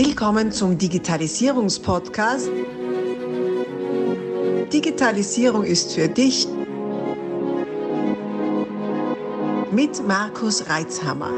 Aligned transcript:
Willkommen 0.00 0.52
zum 0.52 0.78
Digitalisierungspodcast. 0.78 2.48
Digitalisierung 4.72 5.64
ist 5.64 5.92
für 5.92 6.06
dich 6.08 6.46
mit 9.72 10.00
Markus 10.06 10.68
Reitzhammer. 10.68 11.32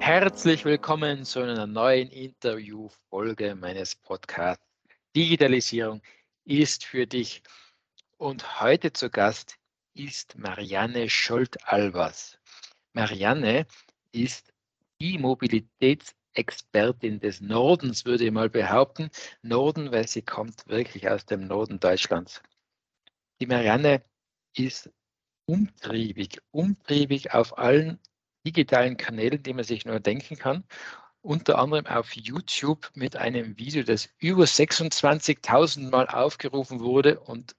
Herzlich 0.00 0.66
willkommen 0.66 1.24
zu 1.24 1.40
einer 1.40 1.66
neuen 1.66 2.10
Interviewfolge 2.10 3.54
meines 3.54 3.94
Podcasts. 3.94 4.62
Digitalisierung 5.16 6.02
ist 6.44 6.84
für 6.84 7.06
dich. 7.06 7.42
Und 8.18 8.60
heute 8.60 8.92
zu 8.92 9.08
Gast 9.08 9.56
ist 9.94 10.36
Marianne 10.36 11.08
Scholt-Albers. 11.08 12.39
Marianne 12.92 13.66
ist 14.12 14.52
die 15.00 15.18
Mobilitätsexpertin 15.18 17.20
des 17.20 17.40
Nordens, 17.40 18.04
würde 18.04 18.24
ich 18.24 18.30
mal 18.30 18.50
behaupten. 18.50 19.10
Norden, 19.42 19.92
weil 19.92 20.06
sie 20.08 20.22
kommt 20.22 20.66
wirklich 20.66 21.08
aus 21.08 21.24
dem 21.26 21.46
Norden 21.46 21.80
Deutschlands. 21.80 22.42
Die 23.40 23.46
Marianne 23.46 24.02
ist 24.56 24.90
umtriebig, 25.46 26.40
umtriebig 26.50 27.32
auf 27.32 27.56
allen 27.58 27.98
digitalen 28.46 28.96
Kanälen, 28.96 29.42
die 29.42 29.54
man 29.54 29.64
sich 29.64 29.84
nur 29.84 30.00
denken 30.00 30.36
kann. 30.36 30.64
Unter 31.22 31.58
anderem 31.58 31.86
auf 31.86 32.14
YouTube 32.14 32.90
mit 32.94 33.16
einem 33.16 33.58
Video, 33.58 33.82
das 33.82 34.08
über 34.18 34.44
26.000 34.44 35.90
Mal 35.90 36.08
aufgerufen 36.08 36.80
wurde 36.80 37.20
und 37.20 37.54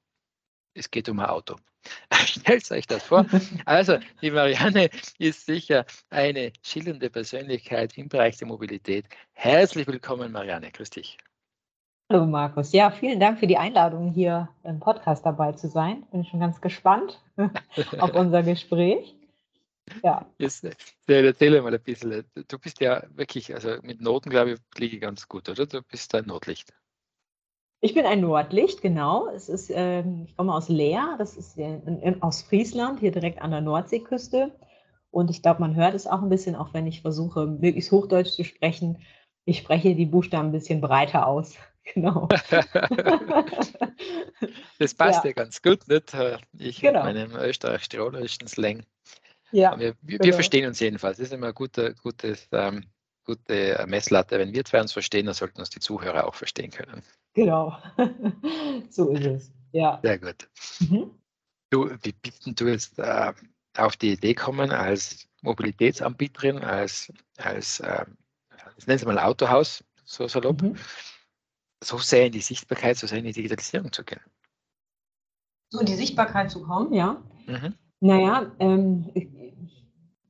es 0.74 0.90
geht 0.90 1.10
um 1.10 1.20
ein 1.20 1.28
Auto. 1.28 1.58
Stellt 2.26 2.72
euch 2.72 2.88
das 2.88 3.04
vor. 3.04 3.26
Also, 3.66 3.98
die 4.22 4.32
Marianne 4.32 4.90
ist 5.18 5.46
sicher 5.46 5.86
eine 6.10 6.52
schillernde 6.62 7.10
Persönlichkeit 7.10 7.98
im 7.98 8.10
Bereich 8.10 8.38
der 8.38 8.48
Mobilität. 8.48 9.06
Herzlich 9.34 9.88
willkommen, 9.88 10.32
Marianne. 10.32 10.72
Grüß 10.72 10.90
dich. 10.92 11.18
Hallo, 12.12 12.26
Markus. 12.26 12.74
Ja, 12.74 12.92
vielen 12.92 13.20
Dank 13.20 13.40
für 13.40 13.48
die 13.48 13.58
Einladung, 13.58 14.12
hier 14.12 14.50
im 14.64 14.80
Podcast 14.80 15.26
dabei 15.26 15.54
zu 15.54 15.70
sein. 15.70 16.06
Bin 16.12 16.26
schon 16.26 16.42
ganz 16.42 16.60
gespannt 16.60 17.22
auf 18.00 18.14
unser 18.14 18.44
Gespräch. 18.44 19.16
Ja. 20.04 20.26
Jetzt, 20.38 20.66
erzähle 21.08 21.62
mal 21.62 21.74
ein 21.74 21.82
bisschen. 21.82 22.26
Du 22.48 22.60
bist 22.60 22.82
ja 22.82 23.04
wirklich, 23.16 23.54
also 23.54 23.78
mit 23.82 24.02
Noten, 24.02 24.30
glaube 24.30 24.52
ich, 24.52 24.60
liege 24.78 24.96
ich 24.98 25.02
ganz 25.02 25.28
gut, 25.28 25.50
oder? 25.50 25.66
Du 25.66 25.82
bist 25.82 26.14
ein 26.16 26.26
Notlicht. 26.26 26.74
Ich 27.84 27.96
bin 27.96 28.06
ein 28.06 28.22
Nordlicht, 28.22 28.84
genau. 28.84 29.28
Es 29.30 29.50
ist, 29.50 29.72
ähm, 29.74 30.26
ich 30.28 30.38
komme 30.38 30.54
aus 30.54 30.70
Leer, 30.70 31.16
das 31.18 31.36
ist 31.36 31.58
in, 31.58 32.00
in, 32.02 32.22
aus 32.22 32.44
Friesland, 32.44 33.00
hier 33.00 33.12
direkt 33.12 33.42
an 33.42 33.50
der 33.50 33.62
Nordseeküste. 33.62 34.52
Und 35.10 35.32
ich 35.32 35.42
glaube, 35.42 35.62
man 35.62 35.76
hört 35.76 35.96
es 35.96 36.06
auch 36.06 36.22
ein 36.22 36.30
bisschen, 36.30 36.56
auch 36.56 36.76
wenn 36.76 36.86
ich 36.86 37.02
versuche, 37.02 37.48
möglichst 37.48 37.92
Hochdeutsch 37.92 38.34
zu 38.34 38.44
sprechen. 38.44 39.00
Ich 39.46 39.58
spreche 39.58 39.96
die 39.96 40.06
Buchstaben 40.06 40.50
ein 40.50 40.54
bisschen 40.54 40.80
breiter 40.82 41.28
aus. 41.28 41.56
Genau. 41.96 42.28
das 44.78 44.94
passt 44.94 45.24
ja. 45.24 45.30
ja, 45.30 45.34
ganz 45.34 45.64
gut, 45.64 45.88
nicht? 45.88 46.14
Ich 46.60 46.80
genau. 46.80 47.04
mit 47.04 47.16
meinem 47.16 47.36
österreichisch-tirolischen 47.36 48.48
Slang. 48.48 48.86
Ja, 49.52 49.80
wir, 49.80 49.96
wir, 50.04 50.20
genau. 50.20 50.36
verstehen 50.36 50.68
uns 50.68 50.80
jedenfalls. 50.80 51.18
Das 51.18 51.26
ist 51.26 51.34
immer 51.34 51.48
ein 51.48 51.56
guter, 51.56 51.96
gutes 51.96 52.48
ähm, 52.52 52.86
gute 53.26 53.84
Messlatte. 53.88 54.40
Wenn 54.40 54.54
wir 54.54 54.66
zwei 54.66 54.82
uns 54.82 54.94
verstehen, 54.94 55.26
dann 55.26 55.36
sollten 55.36 55.60
uns 55.60 55.70
die 55.70 55.80
Zuhörer 55.80 56.28
auch 56.28 56.36
verstehen 56.36 56.72
können. 56.72 57.04
Genau, 57.34 57.78
so 58.90 59.10
ist 59.12 59.26
es. 59.26 59.52
Ja. 59.72 60.00
Sehr 60.04 60.20
gut. 60.20 60.50
Mhm. 60.80 61.12
Du, 61.70 61.90
wie 62.04 62.12
bist 62.12 62.60
du 62.60 62.68
jetzt 62.68 63.00
äh, 63.00 63.34
auf 63.78 63.96
die 63.96 64.14
Idee 64.14 64.34
gekommen, 64.34 64.72
als 64.72 65.28
Mobilitätsanbieterin, 65.42 66.60
als, 66.60 67.12
als 67.38 67.80
äh, 67.80 68.06
ich 68.78 68.88
nenne 68.88 68.98
es 68.98 69.06
mal 69.06 69.18
Autohaus, 69.20 69.84
so 70.04 70.28
salopp, 70.28 70.62
mhm. 70.62 70.76
so 71.82 71.98
sehr 71.98 72.26
in 72.26 72.34
die 72.34 72.42
Sichtbarkeit, 72.42 72.98
so 72.98 73.08
sehr 73.08 73.20
in 73.20 73.26
die 73.26 73.32
Digitalisierung 73.32 73.92
zu 73.92 74.04
gehen? 74.04 74.22
So 75.70 75.80
in 75.80 75.86
die 75.86 75.96
Sichtbarkeit 75.96 76.52
zu 76.52 76.64
kommen, 76.64 76.94
ja. 76.94 77.24
Mhm. 77.46 77.76
Naja, 78.02 78.52
ähm, 78.60 79.10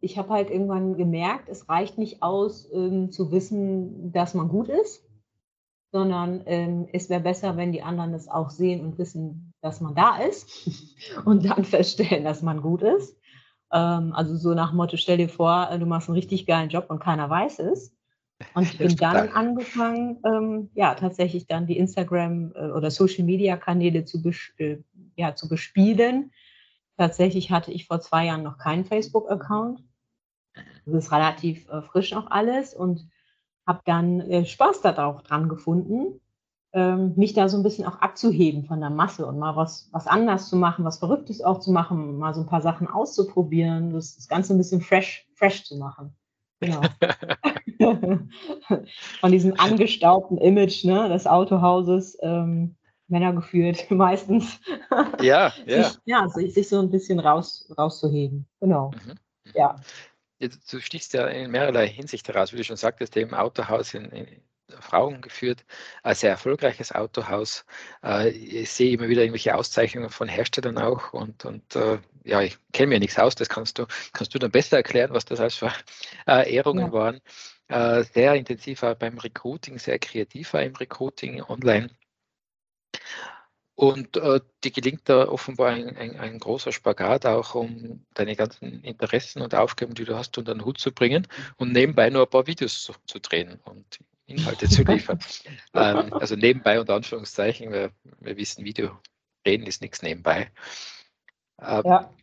ich 0.01 0.17
habe 0.17 0.29
halt 0.29 0.49
irgendwann 0.49 0.97
gemerkt, 0.97 1.47
es 1.47 1.69
reicht 1.69 1.97
nicht 1.97 2.23
aus, 2.23 2.67
ähm, 2.73 3.11
zu 3.11 3.31
wissen, 3.31 4.11
dass 4.11 4.33
man 4.33 4.49
gut 4.49 4.67
ist, 4.67 5.07
sondern 5.91 6.41
ähm, 6.47 6.87
es 6.91 7.09
wäre 7.09 7.21
besser, 7.21 7.55
wenn 7.55 7.71
die 7.71 7.83
anderen 7.83 8.13
es 8.13 8.27
auch 8.27 8.49
sehen 8.49 8.81
und 8.81 8.97
wissen, 8.97 9.53
dass 9.61 9.79
man 9.79 9.93
da 9.93 10.17
ist 10.17 10.67
und 11.25 11.45
dann 11.45 11.63
feststellen, 11.63 12.23
dass 12.23 12.41
man 12.41 12.61
gut 12.61 12.81
ist. 12.81 13.15
Ähm, 13.71 14.11
also 14.13 14.35
so 14.35 14.55
nach 14.55 14.69
dem 14.69 14.77
Motto, 14.77 14.97
stell 14.97 15.17
dir 15.17 15.29
vor, 15.29 15.69
äh, 15.69 15.77
du 15.77 15.85
machst 15.85 16.09
einen 16.09 16.17
richtig 16.17 16.47
geilen 16.47 16.69
Job 16.69 16.87
und 16.89 16.99
keiner 16.99 17.29
weiß 17.29 17.59
es. 17.59 17.95
Und 18.55 18.63
ich 18.63 18.77
bin 18.79 18.95
dann 18.95 19.29
angefangen, 19.29 20.17
ähm, 20.25 20.71
ja, 20.73 20.95
tatsächlich 20.95 21.45
dann 21.45 21.67
die 21.67 21.77
Instagram- 21.77 22.53
äh, 22.55 22.71
oder 22.71 22.89
Social-Media-Kanäle 22.89 24.05
zu, 24.05 24.19
äh, 24.57 24.77
ja, 25.15 25.35
zu 25.35 25.47
bespielen. 25.47 26.31
Tatsächlich 26.97 27.51
hatte 27.51 27.71
ich 27.71 27.85
vor 27.85 28.01
zwei 28.01 28.25
Jahren 28.25 28.43
noch 28.43 28.57
keinen 28.57 28.85
Facebook-Account 28.85 29.83
das 30.85 31.05
ist 31.05 31.11
relativ 31.11 31.67
äh, 31.69 31.81
frisch 31.81 32.11
noch 32.11 32.29
alles 32.31 32.73
und 32.73 33.07
habe 33.67 33.81
dann 33.85 34.21
äh, 34.21 34.45
Spaß 34.45 34.81
darauf 34.81 35.23
dran 35.23 35.49
gefunden, 35.49 36.19
ähm, 36.73 37.13
mich 37.15 37.33
da 37.33 37.49
so 37.49 37.57
ein 37.57 37.63
bisschen 37.63 37.85
auch 37.85 37.99
abzuheben 37.99 38.65
von 38.65 38.79
der 38.79 38.89
Masse 38.89 39.25
und 39.25 39.37
mal 39.37 39.55
was, 39.55 39.89
was 39.91 40.07
anders 40.07 40.49
zu 40.49 40.55
machen, 40.55 40.85
was 40.85 40.99
Verrücktes 40.99 41.41
auch 41.41 41.59
zu 41.59 41.71
machen, 41.71 42.17
mal 42.17 42.33
so 42.33 42.41
ein 42.41 42.47
paar 42.47 42.61
Sachen 42.61 42.87
auszuprobieren, 42.87 43.93
das, 43.93 44.15
das 44.15 44.27
Ganze 44.27 44.53
ein 44.53 44.57
bisschen 44.57 44.81
fresh, 44.81 45.27
fresh 45.35 45.65
zu 45.65 45.77
machen. 45.77 46.15
Genau. 46.59 46.81
von 49.19 49.31
diesem 49.31 49.59
angestaubten 49.59 50.37
Image 50.37 50.85
ne, 50.85 51.09
des 51.09 51.27
Autohauses. 51.27 52.17
Ähm, 52.21 52.75
Männer 53.07 53.33
geführt 53.33 53.87
meistens. 53.89 54.61
Ja, 55.21 55.51
ja. 55.65 55.83
Sich, 55.83 55.97
ja, 56.05 56.29
sich, 56.29 56.53
sich, 56.53 56.69
so 56.69 56.79
ein 56.79 56.89
bisschen 56.89 57.19
raus, 57.19 57.69
rauszuheben. 57.77 58.47
Genau. 58.61 58.91
Mhm. 58.91 59.15
Ja 59.53 59.75
du 60.41 60.79
stichst 60.79 61.13
ja 61.13 61.27
in 61.27 61.51
mehrerlei 61.51 61.87
Hinsicht 61.87 62.27
heraus, 62.27 62.53
wie 62.53 62.57
du 62.57 62.63
schon 62.63 62.77
sagtest, 62.77 63.15
eben 63.17 63.33
Autohaus 63.33 63.93
in, 63.93 64.05
in 64.11 64.41
Frauen 64.79 65.21
geführt, 65.21 65.65
ein 66.03 66.15
sehr 66.15 66.31
erfolgreiches 66.31 66.91
Autohaus. 66.91 67.65
Äh, 68.03 68.29
ich 68.29 68.71
sehe 68.71 68.93
immer 68.93 69.07
wieder 69.07 69.21
irgendwelche 69.21 69.55
Auszeichnungen 69.55 70.09
von 70.09 70.27
Herstellern 70.27 70.77
auch 70.77 71.13
und, 71.13 71.45
und 71.45 71.75
äh, 71.75 71.99
ja, 72.23 72.41
ich 72.41 72.57
kenne 72.71 72.87
mir 72.87 72.99
nichts 72.99 73.17
aus, 73.19 73.35
das 73.35 73.49
kannst 73.49 73.79
du, 73.79 73.85
kannst 74.13 74.33
du 74.33 74.39
dann 74.39 74.51
besser 74.51 74.77
erklären, 74.77 75.13
was 75.13 75.25
das 75.25 75.39
alles 75.39 75.55
für 75.55 75.71
äh, 76.27 76.53
Ehrungen 76.53 76.87
ja. 76.87 76.91
waren. 76.91 77.21
Sehr 78.13 78.35
intensiv 78.35 78.81
beim 78.81 79.17
Recruiting, 79.17 79.79
sehr 79.79 79.97
kreativ 79.97 80.53
im 80.55 80.75
Recruiting 80.75 81.41
online. 81.41 81.89
Und 83.81 84.15
äh, 84.15 84.39
die 84.63 84.71
gelingt 84.71 85.09
da 85.09 85.27
offenbar 85.27 85.69
ein, 85.69 85.97
ein, 85.97 86.19
ein, 86.19 86.37
großer 86.37 86.71
Spagat 86.71 87.25
auch, 87.25 87.55
um 87.55 88.05
deine 88.13 88.35
ganzen 88.35 88.83
Interessen 88.83 89.41
und 89.41 89.55
Aufgaben, 89.55 89.95
die 89.95 90.05
du 90.05 90.15
hast, 90.15 90.37
unter 90.37 90.53
den 90.53 90.63
Hut 90.63 90.77
zu 90.77 90.91
bringen 90.91 91.27
und 91.57 91.71
nebenbei 91.71 92.11
nur 92.11 92.27
ein 92.27 92.29
paar 92.29 92.45
Videos 92.45 92.83
zu, 92.83 92.93
zu 93.07 93.19
drehen 93.19 93.59
und 93.63 93.97
Inhalte 94.27 94.69
zu 94.69 94.83
liefern. 94.87 95.17
ähm, 95.73 96.13
also 96.13 96.35
nebenbei 96.35 96.79
unter 96.79 96.93
Anführungszeichen, 96.93 97.71
wir, 97.71 97.91
wir 98.19 98.37
wissen, 98.37 98.63
Video 98.65 98.99
drehen 99.43 99.63
ist 99.63 99.81
nichts 99.81 100.03
nebenbei. 100.03 100.51
Ähm, 101.59 101.81
ja. 101.83 102.13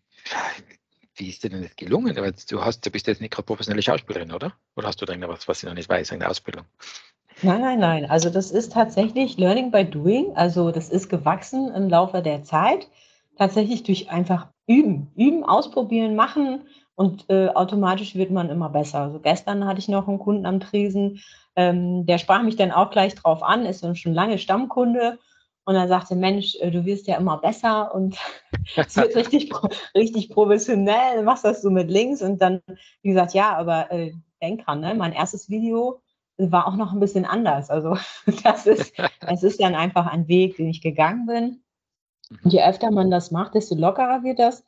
Wie 1.16 1.28
ist 1.28 1.42
dir 1.42 1.50
denn 1.50 1.62
das 1.62 1.74
gelungen? 1.74 2.14
Du, 2.14 2.64
hast, 2.64 2.86
du 2.86 2.91
bist 2.92 3.08
jetzt 3.08 3.20
nicht 3.20 3.32
gerade 3.32 3.47
professionelle 3.47 3.82
Schauspielerin, 3.82 4.30
oder? 4.30 4.56
Oder 4.76 4.86
hast 4.86 5.02
du 5.02 5.06
da 5.06 5.12
irgendwas, 5.12 5.48
was 5.48 5.64
ich 5.64 5.68
noch 5.68 5.74
nicht 5.74 5.88
weiß, 5.88 6.12
eine 6.12 6.28
Ausbildung? 6.28 6.66
Nein, 7.43 7.60
nein, 7.60 7.78
nein. 7.78 8.10
Also 8.10 8.31
das 8.31 8.50
ist 8.50 8.72
tatsächlich 8.72 9.38
Learning 9.38 9.71
by 9.71 9.84
Doing. 9.84 10.37
Also 10.37 10.71
das 10.72 10.88
ist 10.88 11.09
gewachsen 11.09 11.72
im 11.75 11.88
Laufe 11.88 12.21
der 12.21 12.43
Zeit. 12.43 12.88
Tatsächlich 13.37 13.84
durch 13.84 14.10
einfach 14.10 14.49
üben, 14.66 15.12
üben, 15.16 15.44
ausprobieren, 15.44 16.16
machen 16.16 16.62
und 16.97 17.27
äh, 17.30 17.48
automatisch 17.48 18.16
wird 18.16 18.33
man 18.33 18.51
immer 18.51 18.68
besser. 18.71 19.01
Also 19.03 19.21
gestern 19.21 19.65
hatte 19.66 19.78
ich 19.78 19.86
noch 19.89 20.09
einen 20.09 20.18
Kunden 20.18 20.47
am 20.47 20.59
Tresen, 20.59 21.21
ähm, 21.54 22.04
der 22.07 22.18
sprach 22.18 22.42
mich 22.42 22.57
dann 22.57 22.72
auch 22.72 22.91
gleich 22.91 23.15
drauf 23.15 23.45
an, 23.45 23.65
ist 23.65 23.86
schon 23.97 24.15
lange 24.15 24.39
Stammkunde 24.39 25.18
und 25.65 25.77
er 25.77 25.86
sagte, 25.86 26.16
Mensch, 26.16 26.57
äh, 26.60 26.72
du 26.72 26.84
wirst 26.84 27.07
ja 27.07 27.16
immer 27.16 27.39
besser 27.39 27.95
und 27.95 28.18
es 28.77 28.97
wird 28.97 29.15
richtig, 29.15 29.53
richtig 29.95 30.30
professionell, 30.30 31.22
machst 31.22 31.45
das 31.45 31.62
so 31.62 31.71
mit 31.71 31.89
links 31.89 32.21
und 32.21 32.42
dann, 32.42 32.60
wie 33.03 33.10
gesagt, 33.10 33.33
ja, 33.33 33.57
aber 33.57 33.92
äh, 33.92 34.12
denk 34.42 34.65
dran, 34.65 34.80
ne? 34.80 34.95
mein 34.95 35.12
erstes 35.12 35.48
Video 35.48 36.01
war 36.38 36.68
auch 36.68 36.76
noch 36.76 36.92
ein 36.92 37.00
bisschen 37.00 37.24
anders. 37.24 37.70
Also 37.70 37.96
das 38.44 38.66
ist, 38.66 38.92
es 39.20 39.42
ist 39.42 39.60
dann 39.60 39.74
einfach 39.74 40.06
ein 40.06 40.28
Weg, 40.28 40.56
den 40.56 40.68
ich 40.68 40.80
gegangen 40.80 41.26
bin. 41.26 41.62
Und 42.44 42.52
je 42.52 42.62
öfter 42.62 42.90
man 42.90 43.10
das 43.10 43.30
macht, 43.30 43.54
desto 43.54 43.74
lockerer 43.74 44.22
wird 44.22 44.38
das. 44.38 44.64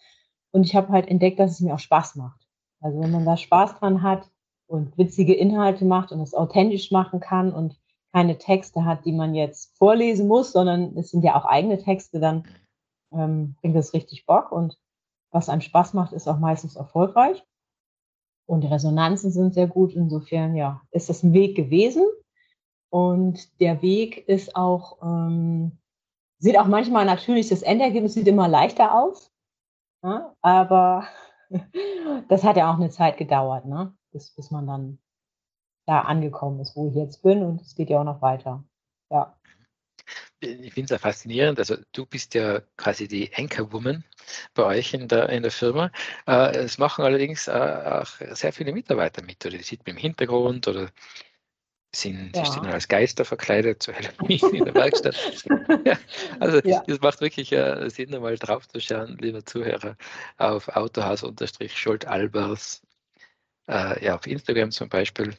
Und 0.52 0.64
ich 0.64 0.74
habe 0.74 0.88
halt 0.88 1.08
entdeckt, 1.08 1.38
dass 1.38 1.52
es 1.52 1.60
mir 1.60 1.74
auch 1.74 1.78
Spaß 1.78 2.16
macht. 2.16 2.46
Also 2.80 3.00
wenn 3.00 3.10
man 3.10 3.24
da 3.24 3.36
Spaß 3.36 3.78
dran 3.78 4.02
hat 4.02 4.30
und 4.66 4.96
witzige 4.96 5.34
Inhalte 5.34 5.84
macht 5.84 6.12
und 6.12 6.20
es 6.20 6.34
authentisch 6.34 6.90
machen 6.90 7.20
kann 7.20 7.52
und 7.52 7.78
keine 8.12 8.38
Texte 8.38 8.84
hat, 8.84 9.04
die 9.04 9.12
man 9.12 9.34
jetzt 9.34 9.76
vorlesen 9.76 10.26
muss, 10.26 10.52
sondern 10.52 10.96
es 10.96 11.10
sind 11.10 11.22
ja 11.22 11.36
auch 11.36 11.44
eigene 11.44 11.78
Texte, 11.78 12.18
dann 12.18 12.44
ähm, 13.12 13.54
bringt 13.60 13.76
das 13.76 13.92
richtig 13.92 14.26
Bock. 14.26 14.50
Und 14.50 14.78
was 15.30 15.48
einem 15.48 15.60
Spaß 15.60 15.94
macht, 15.94 16.12
ist 16.12 16.26
auch 16.26 16.38
meistens 16.38 16.76
erfolgreich. 16.76 17.44
Und 18.50 18.62
die 18.62 18.66
Resonanzen 18.66 19.30
sind 19.30 19.54
sehr 19.54 19.68
gut. 19.68 19.94
Insofern, 19.94 20.56
ja, 20.56 20.82
ist 20.90 21.08
das 21.08 21.22
ein 21.22 21.32
Weg 21.32 21.54
gewesen. 21.54 22.04
Und 22.90 23.60
der 23.60 23.80
Weg 23.80 24.26
ist 24.26 24.56
auch, 24.56 24.98
ähm, 25.02 25.78
sieht 26.38 26.58
auch 26.58 26.66
manchmal 26.66 27.04
natürlich, 27.04 27.48
das 27.48 27.62
Endergebnis 27.62 28.14
sieht 28.14 28.26
immer 28.26 28.48
leichter 28.48 29.00
aus. 29.00 29.30
Ja, 30.02 30.34
aber 30.42 31.04
das 32.28 32.42
hat 32.42 32.56
ja 32.56 32.72
auch 32.72 32.76
eine 32.76 32.90
Zeit 32.90 33.18
gedauert, 33.18 33.66
ne? 33.66 33.94
bis, 34.10 34.34
bis 34.34 34.50
man 34.50 34.66
dann 34.66 34.98
da 35.86 36.00
angekommen 36.00 36.58
ist, 36.58 36.74
wo 36.74 36.88
ich 36.88 36.96
jetzt 36.96 37.22
bin. 37.22 37.44
Und 37.44 37.60
es 37.60 37.76
geht 37.76 37.88
ja 37.88 38.00
auch 38.00 38.04
noch 38.04 38.20
weiter. 38.20 38.64
Ja. 39.10 39.36
Ich 40.40 40.72
finde 40.72 40.84
es 40.84 40.90
ja 40.90 40.98
faszinierend. 40.98 41.58
Also 41.58 41.76
du 41.92 42.06
bist 42.06 42.34
ja 42.34 42.60
quasi 42.76 43.06
die 43.06 43.30
Anchor-Woman 43.34 44.04
bei 44.54 44.64
euch 44.64 44.94
in 44.94 45.06
der, 45.06 45.28
in 45.28 45.42
der 45.42 45.52
Firma. 45.52 45.92
Äh, 46.26 46.56
es 46.56 46.78
machen 46.78 47.04
allerdings 47.04 47.46
äh, 47.46 47.52
auch 47.52 48.08
sehr 48.34 48.52
viele 48.52 48.72
Mitarbeiter 48.72 49.22
mit, 49.22 49.44
oder 49.44 49.58
die 49.58 49.64
sieht 49.64 49.86
man 49.86 49.96
im 49.96 50.00
Hintergrund 50.00 50.66
oder 50.66 50.90
sind, 51.94 52.34
ja. 52.36 52.44
sind 52.44 52.66
als 52.66 52.88
Geister 52.88 53.24
verkleidet 53.24 53.82
zu 53.82 53.92
Halloween 53.92 54.54
in 54.54 54.64
der 54.64 54.74
Werkstatt. 54.74 55.16
ja, 55.84 55.98
also 56.38 56.60
ja. 56.64 56.82
das 56.86 57.00
macht 57.00 57.20
wirklich 57.20 57.50
äh, 57.52 57.90
Sinn, 57.90 58.14
einmal 58.14 58.36
drauf 58.36 58.68
zu 58.68 58.80
schauen, 58.80 59.18
lieber 59.18 59.44
Zuhörer, 59.44 59.96
auf 60.38 60.68
Autohaus-Scholt-Albers, 60.68 62.82
äh, 63.68 64.04
ja, 64.04 64.14
auf 64.14 64.26
Instagram 64.26 64.70
zum 64.70 64.88
Beispiel 64.88 65.34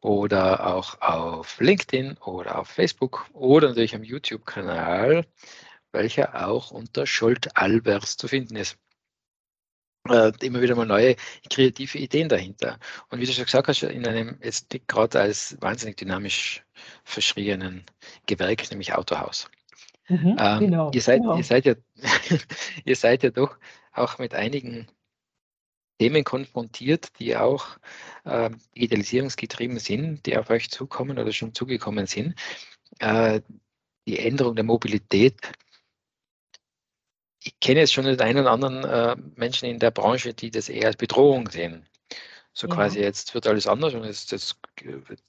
oder 0.00 0.66
auch 0.66 1.00
auf 1.00 1.60
LinkedIn 1.60 2.18
oder 2.18 2.58
auf 2.58 2.68
Facebook 2.68 3.26
oder 3.32 3.68
natürlich 3.68 3.94
am 3.94 4.04
YouTube-Kanal, 4.04 5.26
welcher 5.92 6.46
auch 6.46 6.70
unter 6.70 7.06
Scholt 7.06 7.56
Albers 7.56 8.16
zu 8.16 8.28
finden 8.28 8.56
ist. 8.56 8.76
Äh, 10.08 10.32
immer 10.42 10.60
wieder 10.60 10.76
mal 10.76 10.84
neue 10.84 11.16
kreative 11.48 11.96
Ideen 11.96 12.28
dahinter. 12.28 12.78
Und 13.08 13.20
wie 13.20 13.24
du 13.24 13.32
schon 13.32 13.46
gesagt 13.46 13.68
hast, 13.68 13.82
in 13.82 14.06
einem 14.06 14.38
jetzt 14.42 14.68
gerade 14.86 15.20
als 15.20 15.56
wahnsinnig 15.60 15.96
dynamisch 15.96 16.62
verschriebenen 17.04 17.84
Gewerk, 18.26 18.70
nämlich 18.70 18.92
Autohaus. 18.92 19.48
Mhm, 20.08 20.36
ähm, 20.38 20.58
genau, 20.60 20.90
ihr, 20.92 21.00
seid, 21.00 21.22
genau. 21.22 21.36
ihr, 21.38 21.44
seid 21.44 21.64
ja, 21.64 21.74
ihr 22.84 22.96
seid 22.96 23.22
ja 23.22 23.30
doch 23.30 23.56
auch 23.92 24.18
mit 24.18 24.34
einigen 24.34 24.88
Themen 25.98 26.24
konfrontiert, 26.24 27.18
die 27.18 27.36
auch 27.36 27.78
äh, 28.24 28.50
digitalisierungsgetrieben 28.74 29.78
sind, 29.78 30.26
die 30.26 30.36
auf 30.36 30.50
euch 30.50 30.70
zukommen 30.70 31.18
oder 31.18 31.32
schon 31.32 31.54
zugekommen 31.54 32.06
sind. 32.06 32.34
Äh, 32.98 33.40
die 34.06 34.18
Änderung 34.18 34.54
der 34.54 34.64
Mobilität. 34.64 35.40
Ich 37.42 37.58
kenne 37.60 37.80
jetzt 37.80 37.92
schon 37.92 38.04
den 38.04 38.20
einen 38.20 38.40
oder 38.40 38.50
anderen 38.52 38.84
äh, 38.84 39.16
Menschen 39.36 39.68
in 39.68 39.78
der 39.78 39.90
Branche, 39.90 40.34
die 40.34 40.50
das 40.50 40.68
eher 40.68 40.88
als 40.88 40.96
Bedrohung 40.96 41.48
sehen. 41.50 41.86
So 42.52 42.68
ja. 42.68 42.74
quasi, 42.74 43.00
jetzt 43.00 43.34
wird 43.34 43.46
alles 43.46 43.66
anders 43.66 43.94
und 43.94 44.04
jetzt, 44.04 44.30
jetzt, 44.30 44.56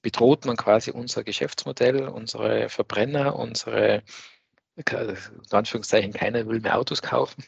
bedroht 0.02 0.46
man 0.46 0.58
quasi 0.58 0.92
unser 0.92 1.24
Geschäftsmodell, 1.24 2.08
unsere 2.08 2.70
Verbrenner, 2.70 3.36
unsere, 3.36 4.04
in 4.76 5.18
Anführungszeichen, 5.52 6.14
keiner 6.14 6.46
will 6.48 6.60
mehr 6.60 6.78
Autos 6.78 7.02
kaufen, 7.02 7.44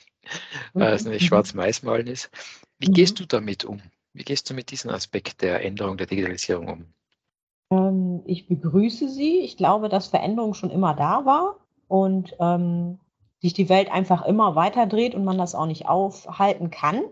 weil 0.74 0.94
es 0.94 1.04
nämlich 1.04 1.24
mhm. 1.24 1.28
schwarz-weiß 1.28 1.84
malen 1.84 2.08
ist. 2.08 2.30
Wie 2.80 2.90
mhm. 2.90 2.94
gehst 2.94 3.20
du 3.20 3.26
damit 3.26 3.66
um? 3.66 3.82
Wie 4.14 4.24
gehst 4.24 4.50
du 4.50 4.54
mit 4.54 4.72
diesem 4.72 4.92
Aspekt 4.92 5.42
der 5.42 5.64
Änderung 5.64 5.98
der 5.98 6.08
Digitalisierung 6.08 6.68
um? 6.68 6.86
Ähm, 7.72 8.22
ich 8.26 8.48
begrüße 8.48 9.10
sie. 9.10 9.40
Ich 9.40 9.58
glaube, 9.58 9.90
dass 9.90 10.08
Veränderung 10.08 10.54
schon 10.54 10.72
immer 10.72 10.94
da 10.94 11.26
war 11.26 11.58
und 11.88 12.36
ähm, 12.40 13.00
sich 13.42 13.54
die 13.54 13.70
Welt 13.70 13.92
einfach 13.92 14.26
immer 14.26 14.56
weiter 14.56 14.88
dreht 14.88 15.14
und 15.14 15.24
man 15.24 15.38
das 15.38 15.54
auch 15.54 15.68
nicht 15.68 15.88
aufhalten 15.88 16.72
kann. 16.72 17.04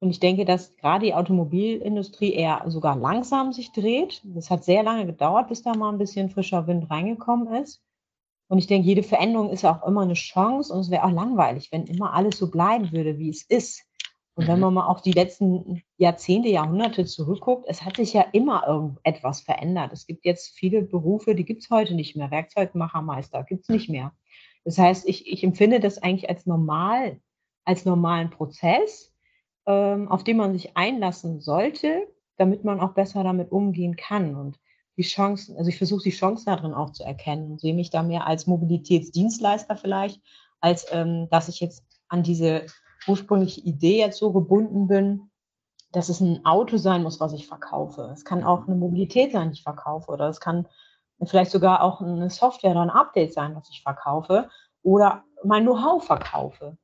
Und 0.00 0.10
ich 0.10 0.20
denke, 0.20 0.46
dass 0.46 0.74
gerade 0.76 1.04
die 1.04 1.14
Automobilindustrie 1.14 2.32
eher 2.32 2.62
sogar 2.68 2.96
langsam 2.96 3.52
sich 3.52 3.72
dreht. 3.72 4.22
Das 4.24 4.48
hat 4.48 4.64
sehr 4.64 4.82
lange 4.82 5.04
gedauert, 5.04 5.48
bis 5.48 5.62
da 5.62 5.74
mal 5.74 5.90
ein 5.90 5.98
bisschen 5.98 6.30
frischer 6.30 6.66
Wind 6.66 6.90
reingekommen 6.90 7.62
ist. 7.62 7.82
Und 8.50 8.58
ich 8.58 8.66
denke, 8.66 8.88
jede 8.88 9.04
Veränderung 9.04 9.50
ist 9.50 9.62
ja 9.62 9.78
auch 9.78 9.86
immer 9.86 10.02
eine 10.02 10.14
Chance 10.14 10.74
und 10.74 10.80
es 10.80 10.90
wäre 10.90 11.04
auch 11.04 11.12
langweilig, 11.12 11.70
wenn 11.70 11.84
immer 11.86 12.14
alles 12.14 12.36
so 12.36 12.50
bleiben 12.50 12.90
würde, 12.90 13.16
wie 13.16 13.30
es 13.30 13.44
ist. 13.44 13.84
Und 14.34 14.48
wenn 14.48 14.56
mhm. 14.56 14.62
man 14.62 14.74
mal 14.74 14.86
auf 14.88 15.02
die 15.02 15.12
letzten 15.12 15.84
Jahrzehnte, 15.98 16.48
Jahrhunderte 16.48 17.04
zurückguckt, 17.04 17.66
es 17.68 17.84
hat 17.84 17.96
sich 17.96 18.12
ja 18.12 18.22
immer 18.32 18.66
irgendetwas 18.66 19.42
verändert. 19.42 19.92
Es 19.92 20.04
gibt 20.04 20.24
jetzt 20.24 20.58
viele 20.58 20.82
Berufe, 20.82 21.36
die 21.36 21.44
gibt 21.44 21.62
es 21.62 21.70
heute 21.70 21.94
nicht 21.94 22.16
mehr. 22.16 22.32
Werkzeugmachermeister 22.32 23.44
gibt 23.44 23.62
es 23.62 23.68
nicht 23.68 23.88
mehr. 23.88 24.12
Das 24.64 24.78
heißt, 24.78 25.08
ich, 25.08 25.30
ich 25.30 25.44
empfinde 25.44 25.78
das 25.78 25.98
eigentlich 25.98 26.28
als 26.28 26.44
normal, 26.44 27.20
als 27.64 27.84
normalen 27.84 28.30
Prozess, 28.30 29.14
ähm, 29.66 30.08
auf 30.08 30.24
den 30.24 30.36
man 30.36 30.52
sich 30.54 30.76
einlassen 30.76 31.38
sollte, 31.40 32.08
damit 32.36 32.64
man 32.64 32.80
auch 32.80 32.94
besser 32.94 33.22
damit 33.22 33.52
umgehen 33.52 33.94
kann. 33.94 34.34
Und 34.34 34.58
die 35.00 35.08
Chancen, 35.08 35.56
also 35.56 35.70
ich 35.70 35.78
versuche 35.78 36.02
die 36.02 36.10
Chancen 36.10 36.46
darin 36.46 36.74
auch 36.74 36.90
zu 36.90 37.04
erkennen 37.04 37.52
und 37.52 37.60
sehe 37.60 37.74
mich 37.74 37.88
da 37.88 38.02
mehr 38.02 38.26
als 38.26 38.46
Mobilitätsdienstleister 38.46 39.76
vielleicht, 39.76 40.20
als 40.60 40.86
ähm, 40.92 41.28
dass 41.30 41.48
ich 41.48 41.60
jetzt 41.60 41.82
an 42.08 42.22
diese 42.22 42.66
ursprüngliche 43.08 43.62
Idee 43.62 43.98
jetzt 43.98 44.18
so 44.18 44.30
gebunden 44.30 44.88
bin, 44.88 45.30
dass 45.92 46.10
es 46.10 46.20
ein 46.20 46.44
Auto 46.44 46.76
sein 46.76 47.02
muss, 47.02 47.18
was 47.18 47.32
ich 47.32 47.46
verkaufe. 47.46 48.10
Es 48.12 48.26
kann 48.26 48.44
auch 48.44 48.66
eine 48.66 48.76
Mobilität 48.76 49.32
sein, 49.32 49.48
die 49.48 49.54
ich 49.54 49.62
verkaufe. 49.62 50.10
Oder 50.10 50.28
es 50.28 50.38
kann 50.38 50.68
vielleicht 51.24 51.50
sogar 51.50 51.82
auch 51.82 52.02
eine 52.02 52.28
Software 52.28 52.72
oder 52.72 52.82
ein 52.82 52.90
Update 52.90 53.32
sein, 53.32 53.56
was 53.56 53.70
ich 53.70 53.82
verkaufe. 53.82 54.50
Oder 54.82 55.24
mein 55.42 55.64
Know-how 55.64 56.04
verkaufe. 56.04 56.76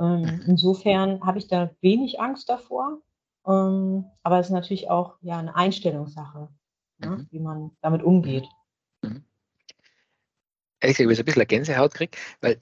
Ähm, 0.00 0.42
insofern 0.46 1.24
habe 1.24 1.38
ich 1.38 1.46
da 1.46 1.70
wenig 1.80 2.20
Angst 2.20 2.48
davor. 2.48 2.98
Ähm, 3.46 4.06
aber 4.24 4.40
es 4.40 4.46
ist 4.48 4.52
natürlich 4.52 4.90
auch 4.90 5.16
ja, 5.20 5.38
eine 5.38 5.54
Einstellungssache, 5.54 6.48
ne, 7.00 7.10
mhm. 7.10 7.28
wie 7.30 7.40
man 7.40 7.70
damit 7.80 8.02
umgeht. 8.02 8.46
Mhm 9.02 9.24
ehrlich 10.80 10.96
gesagt, 10.96 11.12
ich 11.12 11.18
ein 11.18 11.24
bisschen 11.24 11.46
Gänsehaut 11.46 11.94
kriege, 11.94 12.16
weil 12.40 12.58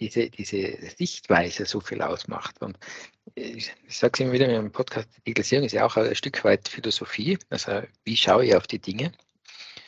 diese, 0.00 0.30
diese 0.30 0.76
Sichtweise 0.96 1.64
so 1.64 1.80
viel 1.80 2.02
ausmacht. 2.02 2.60
Und 2.60 2.78
ich, 3.34 3.72
ich 3.88 3.98
sage 3.98 4.12
es 4.14 4.20
immer 4.20 4.32
wieder 4.32 4.46
in 4.46 4.52
meinem 4.52 4.72
Podcast, 4.72 5.08
Digitalisierung 5.26 5.66
ist 5.66 5.72
ja 5.72 5.86
auch 5.86 5.96
ein 5.96 6.14
Stück 6.14 6.44
weit 6.44 6.68
Philosophie. 6.68 7.38
Also 7.50 7.82
wie 8.04 8.16
schaue 8.16 8.44
ich 8.44 8.54
auf 8.54 8.66
die 8.66 8.78
Dinge? 8.78 9.12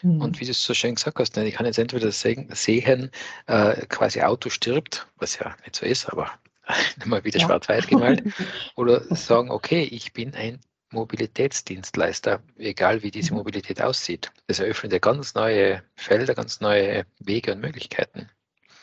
Mhm. 0.03 0.21
Und 0.21 0.41
wie 0.41 0.45
du 0.45 0.51
es 0.51 0.65
so 0.65 0.75
schön 0.75 0.95
gesagt 0.95 1.19
hast, 1.19 1.37
ne, 1.37 1.47
ich 1.47 1.55
kann 1.55 1.67
jetzt 1.67 1.79
entweder 1.79 2.11
sehen, 2.11 2.49
sehen 2.53 3.11
äh, 3.47 3.87
quasi 3.87 4.23
Auto 4.23 4.49
stirbt, 4.51 5.07
was 5.19 5.39
ja 5.39 5.55
nicht 5.61 5.77
so 5.77 5.87
ist, 5.87 6.07
aber 6.07 6.31
mal 7.05 7.25
wieder 7.25 7.39
ja. 7.39 7.47
schwarz-weiß 7.47 7.87
gemalt, 7.87 8.23
oder 8.77 9.03
sagen, 9.15 9.51
okay, 9.51 9.83
ich 9.83 10.13
bin 10.13 10.35
ein 10.35 10.61
Mobilitätsdienstleister, 10.95 12.41
egal 12.57 13.03
wie 13.03 13.11
diese 13.11 13.33
mhm. 13.33 13.39
Mobilität 13.39 13.83
aussieht. 13.83 14.33
Das 14.47 14.61
eröffnet 14.61 14.93
ja 14.93 14.99
ganz 14.99 15.35
neue 15.35 15.83
Felder, 15.97 16.35
ganz 16.35 16.61
neue 16.61 17.05
Wege 17.19 17.53
und 17.53 17.61
Möglichkeiten. 17.61 18.29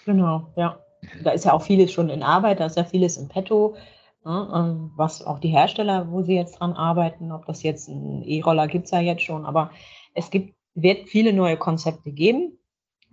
Genau, 0.06 0.54
ja. 0.56 0.80
Mhm. 1.02 1.24
Da 1.24 1.32
ist 1.32 1.46
ja 1.46 1.54
auch 1.54 1.64
vieles 1.64 1.92
schon 1.92 2.10
in 2.10 2.24
Arbeit, 2.24 2.60
da 2.60 2.66
ist 2.66 2.78
ja 2.78 2.84
vieles 2.84 3.18
im 3.18 3.28
Petto, 3.28 3.76
ne, 4.24 4.52
ähm, 4.54 4.92
was 4.96 5.26
auch 5.26 5.40
die 5.40 5.50
Hersteller, 5.50 6.12
wo 6.12 6.22
sie 6.24 6.36
jetzt 6.36 6.60
dran 6.60 6.74
arbeiten, 6.74 7.32
ob 7.32 7.46
das 7.46 7.64
jetzt 7.64 7.88
ein 7.88 8.24
E-Roller 8.24 8.68
gibt 8.68 8.86
es 8.86 8.92
ja 8.92 9.00
jetzt 9.00 9.24
schon, 9.24 9.46
aber 9.46 9.72
es 10.14 10.30
gibt, 10.30 10.56
wird 10.76 11.10
viele 11.10 11.34
neue 11.34 11.58
Konzepte 11.58 12.12
geben. 12.12 12.58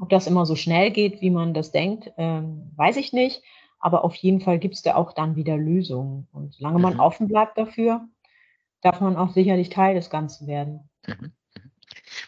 Ob 0.01 0.11
das 0.11 0.29
immer 0.29 0.47
so 0.47 0.55
schnell 0.55 0.93
geht, 0.93 1.21
wie 1.21 1.31
man 1.31 1.55
das 1.55 1.73
denkt, 1.73 2.13
ähm, 2.19 2.71
weiß 2.77 2.97
ich 2.97 3.13
nicht. 3.13 3.43
Aber 3.81 4.05
auf 4.05 4.15
jeden 4.15 4.41
Fall 4.41 4.59
gibt 4.59 4.75
es 4.75 4.83
da 4.83 4.95
auch 4.95 5.13
dann 5.13 5.37
wieder 5.37 5.57
Lösungen. 5.57 6.29
Und 6.33 6.55
solange 6.55 6.79
man 6.79 6.95
mhm. 6.95 7.01
offen 7.01 7.29
bleibt 7.29 7.59
dafür, 7.59 8.09
darf 8.81 9.01
man 9.01 9.17
auch 9.17 9.33
sicherlich 9.33 9.71
Teil 9.71 9.95
des 9.95 10.11
Ganzen 10.11 10.47
werden. 10.47 10.89
Mhm, 11.07 11.33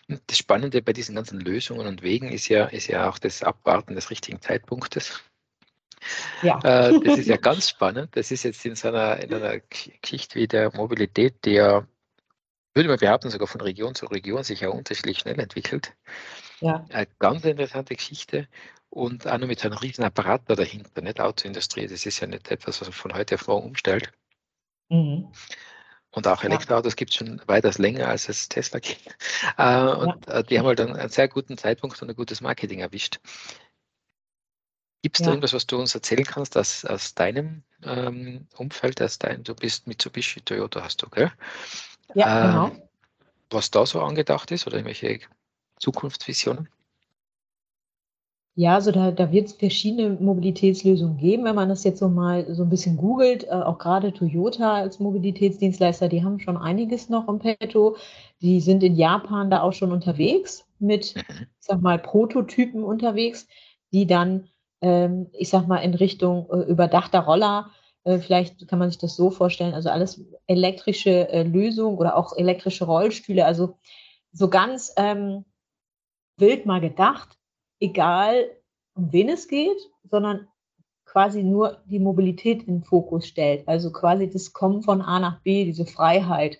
mhm. 0.09 0.21
Das 0.27 0.39
Spannende 0.39 0.83
bei 0.83 0.93
diesen 0.93 1.15
ganzen 1.15 1.41
Lösungen 1.41 1.87
und 1.87 2.03
Wegen 2.03 2.31
ist 2.31 2.49
ja, 2.49 2.67
ist 2.67 2.89
ja 2.89 3.09
auch 3.09 3.19
das 3.19 3.43
Abwarten 3.43 3.95
des 3.95 4.11
richtigen 4.11 4.41
Zeitpunktes. 4.41 5.21
Ja. 6.43 6.59
Äh, 6.61 6.99
das 7.05 7.19
ist 7.19 7.29
ja 7.29 7.37
ganz 7.37 7.69
spannend. 7.69 8.17
Das 8.17 8.31
ist 8.31 8.43
jetzt 8.43 8.65
in 8.65 8.75
so 8.75 8.89
einer, 8.89 9.19
in 9.21 9.33
einer 9.33 9.61
Geschichte 9.61 10.37
wie 10.37 10.49
der 10.49 10.75
Mobilität, 10.75 11.45
die 11.45 11.53
ja, 11.53 11.87
würde 12.75 12.89
man 12.89 12.99
behaupten, 12.99 13.31
sogar 13.31 13.49
von 13.49 13.61
Region 13.61 13.95
zu 13.95 14.07
Region 14.07 14.43
sich 14.43 14.61
ja 14.61 14.71
unterschiedlich 14.71 15.19
schnell 15.19 15.39
entwickelt. 15.39 15.95
Ja. 16.61 16.85
Eine 16.91 17.07
ganz 17.19 17.45
interessante 17.45 17.95
Geschichte 17.95 18.49
und 18.89 19.27
auch 19.27 19.39
noch 19.39 19.47
mit 19.47 19.61
so 19.61 19.69
einem 19.69 19.79
riesen 19.79 20.05
Apparat 20.05 20.43
da 20.47 20.55
dahinter, 20.55 21.01
nicht 21.03 21.21
Autoindustrie. 21.21 21.87
Das 21.87 22.07
ist 22.07 22.21
ja 22.21 22.27
nicht 22.27 22.51
etwas, 22.51 22.81
was 22.81 22.89
man 22.89 22.93
von 22.93 23.15
heute 23.15 23.37
auf 23.37 23.47
morgen 23.47 23.69
umstellt. 23.69 24.13
Mhm. 24.89 25.29
Und 26.13 26.27
auch 26.27 26.43
Elektroautos 26.43 26.95
ja. 26.95 26.97
gibt 26.97 27.11
es 27.13 27.17
schon 27.17 27.41
weitaus 27.47 27.79
länger, 27.79 28.09
als 28.09 28.29
es 28.29 28.49
Tesla 28.49 28.81
gibt. 28.81 29.17
Äh, 29.57 29.85
und 29.85 30.27
ja. 30.27 30.39
Äh, 30.39 30.45
die 30.45 30.59
haben 30.59 30.67
halt 30.67 30.81
einen, 30.81 30.97
einen, 30.97 31.09
sehr 31.09 31.29
guten 31.29 31.57
Zeitpunkt 31.57 32.01
und 32.03 32.11
ein 32.11 32.17
gutes 32.17 32.41
Marketing 32.41 32.81
erwischt. 32.81 33.21
Gibt 35.03 35.17
es 35.17 35.21
ja. 35.21 35.27
da 35.27 35.33
irgendwas, 35.33 35.53
was 35.53 35.67
du 35.67 35.79
uns 35.79 35.95
erzählen 35.95 36.25
kannst 36.25 36.57
aus, 36.57 36.85
aus 36.85 37.15
deinem 37.15 37.63
ähm, 37.85 38.49
Umfeld? 38.57 39.01
Aus 39.01 39.19
dein, 39.19 39.45
du 39.45 39.55
bist 39.55 39.87
Mitsubishi 39.87 40.41
Toyota, 40.41 40.83
hast 40.83 41.03
du, 41.03 41.09
gell? 41.09 41.33
Ja, 42.15 42.45
ähm, 42.45 42.71
genau. 42.73 42.89
Was 43.51 43.71
da 43.71 43.87
so 43.87 44.03
angedacht 44.03 44.51
ist 44.51 44.67
oder 44.67 44.77
irgendwelche 44.77 45.21
Zukunftsvisionen? 45.79 46.69
Ja, 48.57 48.75
also 48.75 48.91
da, 48.91 49.13
da 49.13 49.31
wird 49.31 49.47
es 49.47 49.53
verschiedene 49.55 50.11
Mobilitätslösungen 50.11 51.17
geben, 51.17 51.45
wenn 51.45 51.55
man 51.55 51.69
das 51.69 51.85
jetzt 51.85 52.01
so 52.01 52.09
mal 52.09 52.53
so 52.53 52.65
ein 52.65 52.69
bisschen 52.69 52.97
googelt. 52.97 53.45
Äh, 53.45 53.51
auch 53.51 53.79
gerade 53.79 54.13
Toyota 54.13 54.75
als 54.75 54.99
Mobilitätsdienstleister, 54.99 56.09
die 56.09 56.25
haben 56.25 56.41
schon 56.41 56.57
einiges 56.57 57.09
noch 57.09 57.29
im 57.29 57.39
Petto. 57.39 57.97
Die 58.43 58.61
sind 58.61 58.83
in 58.83 58.97
Japan 58.97 59.51
da 59.51 59.63
auch 59.63 59.73
schon 59.73 59.93
unterwegs 59.93 60.67
mit, 60.79 61.15
mhm. 61.15 61.23
ich 61.61 61.67
sag 61.67 61.81
mal, 61.81 61.99
Prototypen 61.99 62.83
unterwegs, 62.83 63.47
die 63.93 64.07
dann, 64.07 64.49
ähm, 64.81 65.29
ich 65.33 65.49
sag 65.49 65.69
mal, 65.69 65.79
in 65.79 65.95
Richtung 65.95 66.49
äh, 66.51 66.63
überdachter 66.63 67.21
Roller, 67.21 67.71
äh, 68.05 68.19
vielleicht 68.19 68.67
kann 68.69 68.79
man 68.79 68.91
sich 68.91 68.99
das 68.99 69.17
so 69.17 69.31
vorstellen, 69.31 69.75
also 69.75 69.91
alles 69.91 70.25
elektrische 70.47 71.29
äh, 71.29 71.43
Lösungen 71.45 71.99
oder 71.99 72.17
auch 72.17 72.37
elektrische 72.37 72.85
Rollstühle, 72.85 73.45
also 73.45 73.79
so 74.33 74.49
ganz 74.49 74.93
ähm, 74.97 75.45
wild 76.37 76.67
mal 76.67 76.81
gedacht, 76.81 77.40
egal 77.81 78.51
um 78.95 79.13
wen 79.13 79.29
es 79.29 79.49
geht, 79.49 79.91
sondern 80.11 80.47
quasi 81.05 81.43
nur 81.43 81.83
die 81.87 81.99
Mobilität 81.99 82.63
in 82.63 82.81
den 82.81 82.85
Fokus 82.85 83.27
stellt. 83.27 83.67
Also 83.67 83.91
quasi 83.91 84.31
das 84.31 84.53
Kommen 84.53 84.83
von 84.83 85.03
A 85.03 85.19
nach 85.19 85.41
B, 85.41 85.65
diese 85.65 85.87
Freiheit, 85.87 86.59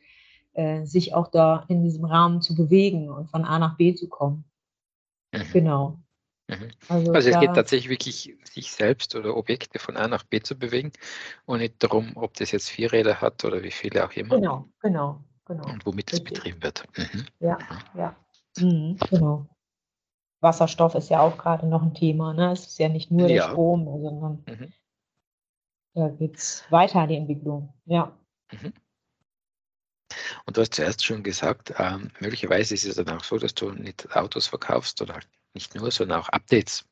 äh, 0.55 0.85
sich 0.85 1.15
auch 1.15 1.29
da 1.29 1.65
in 1.69 1.85
diesem 1.85 2.05
Rahmen 2.05 2.43
zu 2.43 2.57
bewegen 2.57 3.09
und 3.11 3.31
von 3.31 3.45
A 3.45 3.59
nach 3.59 3.77
B 3.77 3.95
zu 3.95 4.09
kommen. 4.09 4.45
Mhm. 5.33 5.53
Genau. 5.53 5.99
Mhm. 6.49 6.71
Also, 6.89 7.13
also, 7.13 7.29
es 7.29 7.39
geht 7.39 7.55
tatsächlich 7.55 7.91
wirklich, 7.91 8.37
sich 8.43 8.73
selbst 8.73 9.15
oder 9.15 9.37
Objekte 9.37 9.79
von 9.79 9.97
A 9.97 10.09
nach 10.09 10.25
B 10.25 10.41
zu 10.41 10.59
bewegen 10.59 10.91
und 11.47 11.61
nicht 11.61 11.81
darum, 11.81 12.13
ob 12.17 12.35
das 12.35 12.51
jetzt 12.51 12.71
vier 12.71 12.91
Räder 12.91 13.21
hat 13.21 13.45
oder 13.45 13.63
wie 13.63 13.71
viele 13.71 14.05
auch 14.05 14.13
immer. 14.13 14.35
Genau, 14.35 14.69
genau, 14.81 15.23
genau. 15.45 15.65
Und 15.69 15.87
womit 15.87 16.13
es 16.13 16.25
betrieben 16.25 16.61
wird. 16.61 16.83
Mhm. 16.97 17.27
Ja, 17.39 17.59
mhm. 17.95 18.01
ja. 18.01 18.17
Mhm, 18.59 18.97
genau. 19.09 19.47
Wasserstoff 20.41 20.95
ist 20.95 21.11
ja 21.11 21.21
auch 21.21 21.37
gerade 21.37 21.67
noch 21.67 21.83
ein 21.83 21.95
Thema. 21.95 22.33
Ne? 22.33 22.53
Es 22.53 22.67
ist 22.67 22.79
ja 22.79 22.89
nicht 22.89 23.11
nur 23.11 23.29
ja. 23.29 23.47
der 23.47 23.53
Strom, 23.53 23.85
sondern 23.85 24.45
mhm. 24.47 24.73
da 25.95 26.09
geht 26.09 26.37
es 26.37 26.65
weiter, 26.71 27.07
die 27.07 27.17
Entwicklung. 27.17 27.75
Ja. 27.85 28.17
Mhm. 28.53 28.73
Und 30.47 30.57
du 30.57 30.63
hast 30.63 30.75
zuerst 30.75 31.05
schon 31.05 31.23
gesagt, 31.23 31.75
ähm, 31.79 32.11
möglicherweise 32.19 32.75
ist 32.75 32.85
es 32.85 32.97
dann 32.97 33.09
auch 33.11 33.23
so, 33.23 33.39
dass 33.39 33.55
du 33.55 33.71
nicht 33.71 34.17
Autos 34.17 34.47
verkaufst 34.49 35.01
oder 35.03 35.15
halt 35.15 35.29
nicht 35.55 35.75
nur, 35.75 35.91
sondern 35.91 36.21
auch 36.21 36.29
Updates. 36.31 36.85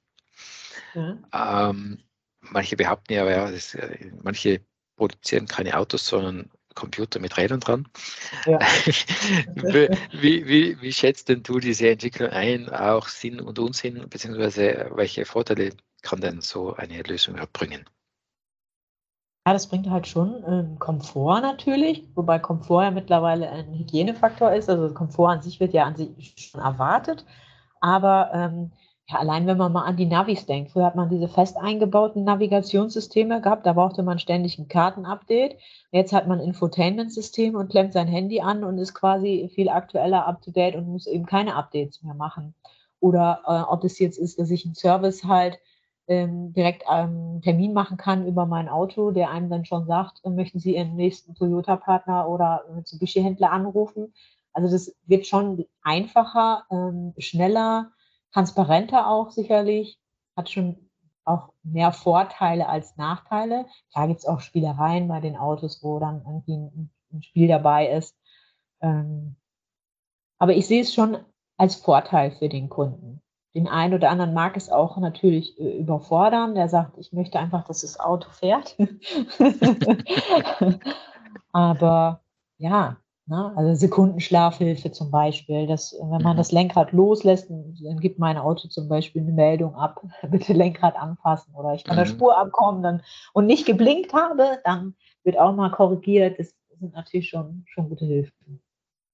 Mhm. 0.95 1.25
Ähm, 1.33 2.03
manche 2.41 2.77
behaupten 2.77 3.13
ja, 3.13 3.29
ja 3.29 3.51
das, 3.51 3.75
äh, 3.75 4.13
manche 4.23 4.65
produzieren 4.97 5.47
keine 5.47 5.77
Autos, 5.77 6.07
sondern 6.07 6.51
Computer 6.79 7.19
mit 7.19 7.37
Rädern 7.37 7.61
dran. 7.61 7.89
Ja. 8.47 8.59
wie, 10.13 10.47
wie, 10.47 10.81
wie, 10.81 10.93
schätzt 10.93 11.29
denn 11.29 11.43
du 11.43 11.59
diese 11.59 11.91
Entwicklung 11.91 12.31
ein, 12.31 12.69
auch 12.71 13.09
Sinn 13.09 13.41
und 13.41 13.59
Unsinn, 13.59 14.09
beziehungsweise 14.09 14.91
welche 14.95 15.25
Vorteile 15.25 15.71
kann 16.03 16.21
denn 16.21 16.41
so 16.41 16.75
eine 16.75 17.03
Lösung 17.03 17.37
bringen? 17.53 17.85
Ja, 19.47 19.55
das 19.55 19.67
bringt 19.67 19.91
halt 19.91 20.07
schon 20.07 20.45
ähm, 20.47 20.79
Komfort 20.79 21.41
natürlich, 21.41 22.05
wobei 22.15 22.39
Komfort 22.39 22.85
ja 22.85 22.91
mittlerweile 22.91 23.51
ein 23.51 23.75
Hygienefaktor 23.75 24.53
ist. 24.53 24.69
Also 24.69 24.95
Komfort 24.95 25.31
an 25.31 25.43
sich 25.43 25.59
wird 25.59 25.73
ja 25.73 25.85
an 25.85 25.97
sich 25.97 26.35
schon 26.37 26.61
erwartet. 26.61 27.25
Aber 27.81 28.31
ähm, 28.33 28.73
ja, 29.11 29.19
allein 29.19 29.47
wenn 29.47 29.57
man 29.57 29.73
mal 29.73 29.85
an 29.85 29.97
die 29.97 30.07
Navis 30.07 30.45
denkt, 30.45 30.71
früher 30.71 30.85
hat 30.85 30.95
man 30.95 31.09
diese 31.09 31.29
fest 31.29 31.57
eingebauten 31.57 32.25
Navigationssysteme 32.25 33.41
gehabt, 33.41 33.65
da 33.65 33.73
brauchte 33.73 34.03
man 34.03 34.19
ständig 34.19 34.59
ein 34.59 34.69
Kartenupdate. 34.69 35.57
Jetzt 35.93 36.13
hat 36.13 36.29
man 36.29 36.41
Infotainment-System 36.41 37.55
und 37.55 37.71
klemmt 37.71 37.95
sein 37.95 38.07
Handy 38.07 38.41
an 38.41 38.65
und 38.65 38.77
ist 38.79 38.93
quasi 38.95 39.51
viel 39.55 39.71
aktueller 39.71 40.27
up-to-date 40.27 40.77
und 40.77 40.89
muss 40.89 41.07
eben 41.07 41.25
keine 41.25 41.57
Updates 41.57 42.03
mehr 42.03 42.15
machen. 42.15 42.55
Oder 43.01 43.41
äh, 43.47 43.73
ob 43.73 43.85
es 43.85 43.99
jetzt 43.99 44.19
ist, 44.19 44.39
dass 44.39 44.51
ich 44.51 44.67
einen 44.67 44.75
Service 44.75 45.25
halt 45.25 45.59
ähm, 46.07 46.53
direkt 46.53 46.87
einen 46.89 47.41
Termin 47.41 47.73
machen 47.73 47.97
kann 47.97 48.27
über 48.27 48.45
mein 48.45 48.69
Auto, 48.69 49.11
der 49.11 49.31
einem 49.31 49.49
dann 49.49 49.65
schon 49.65 49.87
sagt, 49.87 50.21
äh, 50.25 50.31
möchten 50.31 50.59
Sie 50.59 50.77
Ihren 50.77 50.97
nächsten 50.97 51.35
Toyota-Partner 51.35 52.29
oder 52.29 52.65
Mitsubishi-Händler 52.75 53.53
anrufen. 53.53 54.13
Also 54.53 54.71
das 54.71 54.95
wird 55.07 55.27
schon 55.27 55.65
einfacher, 55.83 56.65
ähm, 56.71 57.15
schneller, 57.19 57.93
transparenter 58.33 59.09
auch 59.09 59.31
sicherlich, 59.31 59.99
hat 60.37 60.51
schon 60.51 60.89
auch 61.25 61.53
mehr 61.63 61.93
Vorteile 61.93 62.69
als 62.69 62.97
Nachteile. 62.97 63.67
Klar 63.93 64.09
gibt 64.09 64.21
es 64.21 64.27
auch 64.27 64.41
Spielereien 64.41 65.09
bei 65.09 65.21
den 65.21 65.37
Autos, 65.37 65.83
wo 65.83 65.99
dann 65.99 66.23
irgendwie 66.27 66.57
ein, 66.57 66.91
ein 67.13 67.23
Spiel 67.23 67.49
dabei 67.49 67.89
ist. 67.89 68.17
Ähm, 68.81 69.37
aber 70.39 70.55
ich 70.55 70.67
sehe 70.67 70.83
es 70.83 70.95
schon 70.95 71.19
als 71.57 71.75
Vorteil 71.77 72.31
für 72.31 72.49
den 72.49 72.69
Kunden. 72.69 73.21
Den 73.55 73.67
einen 73.67 73.95
oder 73.95 74.11
anderen 74.11 74.35
mag 74.35 74.57
es 74.57 74.71
auch 74.71 74.97
natürlich 74.99 75.59
äh, 75.59 75.79
überfordern, 75.79 76.55
der 76.55 76.69
sagt, 76.69 76.97
ich 76.99 77.13
möchte 77.13 77.39
einfach, 77.39 77.65
dass 77.65 77.81
das 77.81 77.99
Auto 77.99 78.31
fährt. 78.31 78.77
aber 81.53 82.21
ja, 82.59 82.97
Ne? 83.29 83.53
Also 83.57 83.75
Sekundenschlafhilfe 83.75 84.91
zum 84.91 85.11
Beispiel, 85.11 85.67
dass 85.67 85.95
wenn 86.01 86.23
man 86.23 86.33
mhm. 86.33 86.39
das 86.39 86.51
Lenkrad 86.51 86.93
loslässt, 86.93 87.51
dann 87.51 88.01
gibt 88.01 88.19
mein 88.19 88.39
Auto 88.39 88.69
zum 88.69 88.89
Beispiel 88.89 89.21
eine 89.21 89.33
Meldung 89.33 89.75
ab, 89.75 90.03
bitte 90.31 90.55
Lenkrad 90.55 90.97
anpassen 90.97 91.55
oder 91.55 91.75
ich 91.75 91.85
von 91.85 91.97
mhm. 91.97 91.99
der 91.99 92.07
Spur 92.07 92.39
abkommen 92.39 92.83
dann, 92.83 93.03
und 93.35 93.45
nicht 93.45 93.67
geblinkt 93.67 94.15
habe, 94.15 94.61
dann 94.65 94.95
wird 95.25 95.39
auch 95.39 95.55
mal 95.55 95.71
korrigiert. 95.71 96.39
Das 96.39 96.55
sind 96.81 96.95
natürlich 96.95 97.29
schon, 97.29 97.67
schon 97.69 97.91
gute 97.91 98.07
Hilfen. 98.07 98.63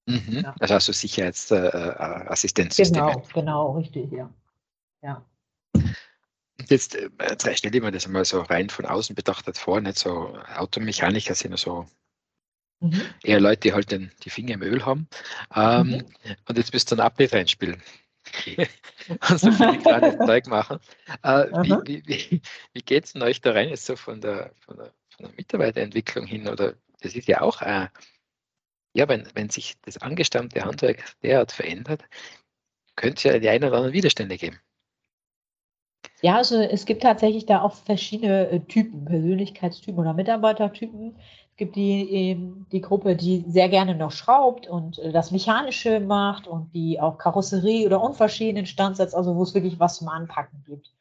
Mhm. 0.07 0.43
Ja. 0.45 0.55
Das 0.61 0.71
hast 0.71 0.87
du 0.87 0.93
Sicherheitsassistenzsysteme. 0.93 3.11
Äh, 3.11 3.15
genau, 3.15 3.27
genau, 3.35 3.73
richtig, 3.73 4.13
ja. 4.13 4.31
ja. 5.03 5.25
Jetzt, 6.69 6.95
äh, 6.95 7.11
jetzt 7.19 7.49
stell 7.59 7.73
dir 7.73 7.83
mal 7.83 7.91
das 7.91 8.07
mal 8.07 8.25
so 8.25 8.43
rein 8.43 8.71
von 8.71 8.85
außen 8.85 9.17
betrachtet 9.17 9.59
vor, 9.59 9.81
nicht 9.81 9.99
so 9.99 10.39
Automechaniker 10.57 11.35
sind 11.35 11.59
so 11.59 11.87
Mhm. 12.85 13.03
Eher 13.23 13.41
Leute, 13.41 13.61
die 13.61 13.73
halt 13.73 13.91
den, 13.91 14.11
die 14.23 14.31
Finger 14.31 14.55
im 14.55 14.63
Öl 14.63 14.85
haben. 14.85 15.09
Ähm, 15.55 15.89
mhm. 15.89 16.05
Und 16.47 16.59
jetzt 16.59 16.73
bist 16.73 16.91
du 16.91 16.97
ein 16.97 17.01
Update 17.01 17.33
reinspielen. 17.33 17.83
und 19.09 19.39
so 19.39 19.51
viele 19.53 19.79
kleine 19.79 20.19
Zeug 20.19 20.47
machen. 20.47 20.79
Äh, 21.23 21.47
wie 21.63 22.03
wie, 22.03 22.07
wie, 22.07 22.43
wie 22.73 22.83
geht 22.83 23.05
es 23.05 23.13
denn 23.13 23.23
euch 23.23 23.41
da 23.41 23.53
rein 23.53 23.69
jetzt 23.69 23.87
so 23.87 23.97
von 23.97 24.21
der, 24.21 24.53
von 24.61 24.77
der, 24.77 24.93
von 25.11 25.27
der 25.27 25.35
Mitarbeiterentwicklung 25.37 26.27
hin? 26.27 26.49
Oder 26.49 26.75
das 27.01 27.15
ist 27.15 27.29
ja 27.29 27.41
auch, 27.41 27.63
äh, 27.63 27.89
ja, 28.95 29.09
wenn, 29.09 29.29
wenn 29.35 29.51
sich 29.51 29.75
das 29.83 29.99
angestammte 29.99 30.65
Handwerk 30.65 31.05
derart 31.23 31.53
verändert, 31.53 32.05
könnte 32.97 33.17
es 33.17 33.23
ja 33.25 33.39
die 33.39 33.49
ein 33.49 33.65
oder 33.65 33.77
anderen 33.77 33.93
Widerstände 33.93 34.37
geben. 34.37 34.59
Ja, 36.23 36.37
also 36.37 36.61
es 36.61 36.87
gibt 36.87 37.03
tatsächlich 37.03 37.45
da 37.45 37.61
auch 37.61 37.75
verschiedene 37.75 38.49
äh, 38.49 38.61
Typen, 38.61 39.05
Persönlichkeitstypen 39.05 40.01
oder 40.01 40.15
Mitarbeitertypen. 40.15 41.17
Gibt 41.57 41.77
die, 41.77 42.11
eben 42.11 42.67
die 42.73 42.81
Gruppe, 42.81 43.15
die 43.15 43.45
sehr 43.47 43.69
gerne 43.69 43.95
noch 43.95 44.11
schraubt 44.11 44.67
und 44.67 44.99
äh, 44.99 45.13
das 45.13 45.31
Mechanische 45.31 46.01
macht 46.01 46.49
und 46.49 46.75
die 46.75 47.01
auch 47.01 47.19
Karosserie 47.19 47.87
oder 47.87 48.03
unverschiedenen 48.03 48.67
Standsatz, 48.67 49.15
also 49.15 49.37
wo 49.37 49.43
es 49.43 49.55
wirklich 49.55 49.79
was 49.79 49.99
zum 49.99 50.09
Anpacken 50.09 50.65
gibt. 50.67 50.93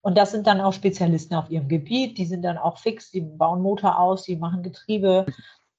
Und 0.00 0.16
das 0.16 0.30
sind 0.30 0.46
dann 0.46 0.60
auch 0.60 0.72
Spezialisten 0.72 1.34
auf 1.34 1.50
ihrem 1.50 1.68
Gebiet, 1.68 2.18
die 2.18 2.26
sind 2.26 2.42
dann 2.42 2.58
auch 2.58 2.78
fix, 2.78 3.10
die 3.10 3.20
bauen 3.20 3.60
Motor 3.60 3.98
aus, 3.98 4.22
die 4.22 4.36
machen 4.36 4.62
Getriebe, 4.62 5.26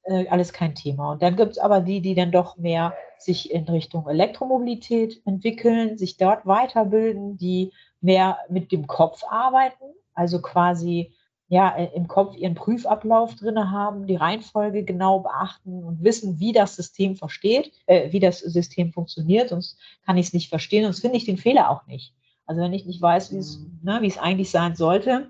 äh, 0.04 0.28
alles 0.28 0.54
kein 0.54 0.76
Thema. 0.76 1.12
Und 1.12 1.22
dann 1.22 1.36
gibt 1.36 1.52
es 1.52 1.58
aber 1.58 1.82
die, 1.82 2.02
die 2.02 2.16
dann 2.16 2.32
doch 2.32 2.58
mehr 2.58 2.94
sich 3.18 3.52
in 3.52 3.64
Richtung 3.66 4.08
Elektromobilität 4.08 5.22
entwickeln, 5.26 5.98
sich 5.98 6.18
dort 6.18 6.46
weiterbilden, 6.46 7.38
die 7.38 7.72
mehr 8.02 8.38
mit 8.50 8.72
dem 8.72 8.88
Kopf 8.88 9.24
arbeiten, 9.30 9.86
also 10.14 10.42
quasi 10.42 11.14
ja, 11.50 11.76
äh, 11.76 11.90
im 11.96 12.08
Kopf 12.08 12.38
ihren 12.38 12.54
Prüfablauf 12.54 13.36
drin 13.36 13.72
haben, 13.72 14.06
die 14.06 14.16
Reihenfolge 14.16 14.84
genau 14.84 15.20
beachten 15.20 15.84
und 15.84 16.04
wissen, 16.04 16.40
wie 16.40 16.54
das 16.54 16.76
System 16.76 17.16
versteht, 17.16 17.74
äh, 17.88 18.12
wie 18.12 18.20
das 18.20 18.40
System 18.40 18.94
funktioniert, 18.94 19.50
sonst 19.50 19.78
kann 20.06 20.18
ich 20.18 20.28
es 20.28 20.34
nicht 20.34 20.50
verstehen, 20.50 20.84
sonst 20.84 21.02
finde 21.02 21.18
ich 21.18 21.26
den 21.26 21.38
Fehler 21.38 21.72
auch 21.72 21.86
nicht. 21.88 22.14
Also 22.46 22.62
wenn 22.62 22.74
ich 22.74 22.86
nicht 22.86 23.02
weiß, 23.02 23.34
wie 23.34 23.38
es, 23.38 23.60
mhm. 23.60 23.80
ne, 23.82 24.14
eigentlich 24.20 24.52
sein 24.52 24.76
sollte, 24.76 25.30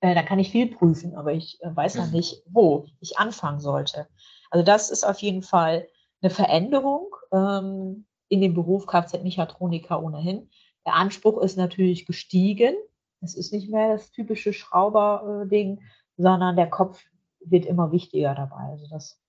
äh, 0.00 0.14
dann 0.14 0.24
kann 0.24 0.40
ich 0.40 0.50
viel 0.50 0.74
prüfen, 0.74 1.14
aber 1.14 1.32
ich 1.32 1.62
äh, 1.62 1.74
weiß 1.74 1.94
dann 1.94 2.10
nicht, 2.10 2.42
wo 2.50 2.86
ich 3.00 3.18
anfangen 3.18 3.60
sollte. 3.60 4.08
Also 4.50 4.64
das 4.64 4.90
ist 4.90 5.04
auf 5.04 5.20
jeden 5.20 5.42
Fall 5.42 5.86
eine 6.20 6.30
Veränderung 6.30 7.14
ähm, 7.32 8.06
in 8.28 8.40
dem 8.40 8.54
Beruf 8.54 8.86
Kfz-Mechatroniker 8.86 10.02
ohnehin. 10.02 10.50
Der 10.84 10.94
Anspruch 10.94 11.40
ist 11.42 11.56
natürlich 11.56 12.06
gestiegen, 12.06 12.74
es 13.20 13.34
ist 13.34 13.52
nicht 13.52 13.70
mehr 13.70 13.92
das 13.92 14.10
typische 14.10 14.52
Schrauber-Ding, 14.52 15.80
sondern 16.16 16.56
der 16.56 16.68
Kopf 16.68 17.02
wird 17.40 17.66
immer 17.66 17.92
wichtiger 17.92 18.34
dabei. 18.34 18.72
Also 18.72 18.86
das, 18.90 19.20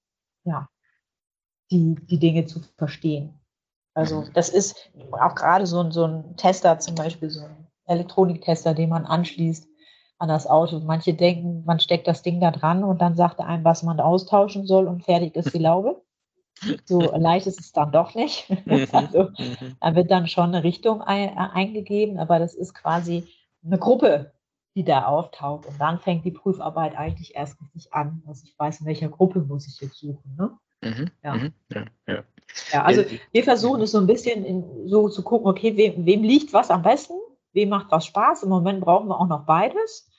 ja, 0.43 0.69
die, 1.71 1.95
die 1.95 2.19
Dinge 2.19 2.45
zu 2.45 2.61
verstehen. 2.77 3.39
Also 3.93 4.21
mhm. 4.21 4.33
das 4.33 4.49
ist 4.49 4.91
auch 5.11 5.35
gerade 5.35 5.65
so 5.65 5.81
ein, 5.81 5.91
so 5.91 6.05
ein 6.05 6.35
Tester, 6.35 6.79
zum 6.79 6.95
Beispiel 6.95 7.29
so 7.29 7.41
ein 7.41 7.67
Elektroniktester, 7.85 8.73
den 8.73 8.89
man 8.89 9.05
anschließt 9.05 9.67
an 10.19 10.29
das 10.29 10.47
Auto. 10.47 10.79
Manche 10.79 11.13
denken, 11.13 11.63
man 11.65 11.79
steckt 11.79 12.07
das 12.07 12.21
Ding 12.21 12.39
da 12.39 12.51
dran 12.51 12.83
und 12.83 13.01
dann 13.01 13.15
sagt 13.15 13.39
er 13.39 13.47
einem, 13.47 13.63
was 13.63 13.83
man 13.83 13.99
austauschen 13.99 14.67
soll 14.67 14.87
und 14.87 15.03
fertig 15.03 15.35
ist 15.35 15.53
die 15.53 15.59
Laube. 15.59 16.01
So 16.85 16.99
leicht 16.99 17.47
ist 17.47 17.59
es 17.59 17.71
dann 17.71 17.91
doch 17.91 18.15
nicht. 18.15 18.49
Mhm. 18.49 18.87
also, 18.91 19.29
mhm. 19.37 19.77
da 19.79 19.95
wird 19.95 20.11
dann 20.11 20.27
schon 20.27 20.53
eine 20.53 20.63
Richtung 20.63 21.01
ein, 21.01 21.29
äh, 21.29 21.49
eingegeben, 21.53 22.19
aber 22.19 22.39
das 22.39 22.53
ist 22.53 22.73
quasi 22.73 23.27
eine 23.63 23.77
Gruppe, 23.77 24.33
die 24.75 24.83
da 24.83 25.05
auftaucht. 25.05 25.65
Und 25.65 25.79
dann 25.79 25.99
fängt 25.99 26.25
die 26.25 26.31
Prüfarbeit 26.31 26.97
eigentlich 26.97 27.35
erst 27.35 27.59
richtig 27.61 27.93
an, 27.93 28.23
dass 28.25 28.43
ich 28.43 28.57
weiß, 28.57 28.81
in 28.81 28.85
welcher 28.85 29.09
Gruppe 29.09 29.39
muss 29.39 29.67
ich 29.67 29.79
jetzt 29.81 29.97
suchen. 29.97 30.35
Ne? 30.37 30.57
Mhm. 30.81 31.11
Ja. 31.23 31.35
Mhm. 31.35 31.53
Ja, 31.73 31.85
ja. 32.07 32.23
ja, 32.71 32.83
also 32.83 33.03
wir 33.31 33.43
versuchen 33.43 33.81
es 33.81 33.91
so 33.91 33.99
ein 33.99 34.07
bisschen 34.07 34.45
in, 34.45 34.87
so 34.87 35.09
zu 35.09 35.23
gucken, 35.23 35.47
okay, 35.47 35.75
wem, 35.75 36.05
wem 36.05 36.23
liegt 36.23 36.53
was 36.53 36.69
am 36.69 36.81
besten, 36.81 37.15
wem 37.53 37.69
macht 37.69 37.91
was 37.91 38.05
Spaß. 38.05 38.43
Im 38.43 38.49
Moment 38.49 38.81
brauchen 38.81 39.07
wir 39.07 39.19
auch 39.19 39.27
noch 39.27 39.45
beides 39.45 40.09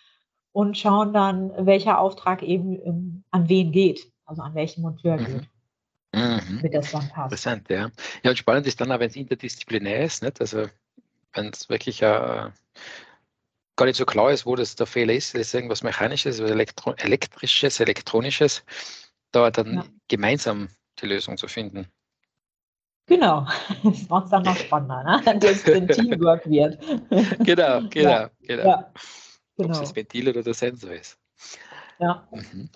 und 0.52 0.76
schauen 0.76 1.12
dann, 1.12 1.52
welcher 1.66 1.99
Auftrag 1.99 2.42
eben 2.42 2.78
um, 2.80 2.87
ähm, 2.87 3.25
an 3.30 3.49
wen 3.49 3.73
geht, 3.73 4.12
also 4.25 4.42
an 4.42 4.54
welchen 4.54 4.82
Monteur 4.82 5.16
mhm. 5.16 5.26
geht. 5.26 5.49
Mhm. 6.12 6.61
Mit 6.62 6.75
das 6.75 6.90
dann 6.90 7.09
passt. 7.09 7.32
Interessant, 7.32 7.68
ja. 7.70 7.90
Ja, 8.23 8.30
und 8.30 8.37
spannend 8.37 8.66
ist 8.66 8.80
dann 8.80 8.90
auch, 8.90 8.99
wenn 8.99 9.11
es 9.11 9.16
interdisziplinär 9.16 10.04
ist, 10.04 10.23
nicht? 10.23 10.40
also 10.40 10.66
wenn 11.32 11.47
es 11.47 11.68
wirklich 11.68 12.02
äh, 12.02 12.50
gar 13.80 13.87
nicht 13.87 13.96
so 13.96 14.04
klar 14.04 14.30
ist, 14.30 14.44
wo 14.44 14.56
das 14.56 14.76
der 14.76 14.87
Fehler 14.87 15.14
ist, 15.14 15.34
ist 15.34 15.54
irgendwas 15.54 15.82
Mechanisches 15.82 16.38
Elektro 16.38 16.92
Elektrisches, 16.99 17.80
Elektronisches, 17.80 18.62
da 19.32 19.50
dann 19.50 19.75
ja. 19.75 19.84
gemeinsam 20.06 20.68
die 21.00 21.06
Lösung 21.06 21.38
zu 21.38 21.49
finden. 21.49 21.88
Genau, 23.06 23.46
das 23.82 24.06
macht 24.10 24.26
es 24.26 24.30
dann 24.32 24.42
noch 24.42 24.56
spannender, 24.56 25.02
ne? 25.02 25.38
dass 25.38 25.66
es 25.66 25.75
ein 25.75 25.88
Teamwork 25.88 26.46
wird. 26.46 26.78
genau, 27.42 27.80
genau, 27.88 28.10
ja. 28.10 28.30
genau. 28.40 28.64
Ja. 28.66 28.92
genau. 29.56 29.68
Ob 29.68 29.70
es 29.70 29.80
das 29.80 29.96
Ventil 29.96 30.28
oder 30.28 30.42
der 30.42 30.54
Sensor 30.54 30.92
ist. 30.92 31.18
Ja. 31.99 32.28
Mhm. 32.30 32.68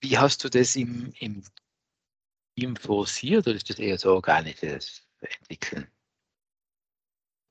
Wie 0.00 0.18
hast 0.18 0.42
du 0.42 0.48
das 0.48 0.74
im, 0.74 1.12
im 1.20 1.44
Team 2.58 2.74
forciert 2.74 3.46
oder 3.46 3.54
ist 3.54 3.70
das 3.70 3.78
eher 3.78 3.96
so 3.98 4.14
organisches 4.14 5.06
Entwickeln? 5.20 5.91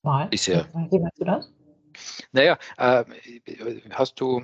Mal. 0.04 0.28
Bisher. 0.28 0.68
Wie 0.74 1.00
meinst 1.00 1.20
du 1.20 1.26
das? 1.26 1.52
Naja, 2.32 2.58
äh, 2.78 3.04
hast 3.92 4.20
du 4.20 4.44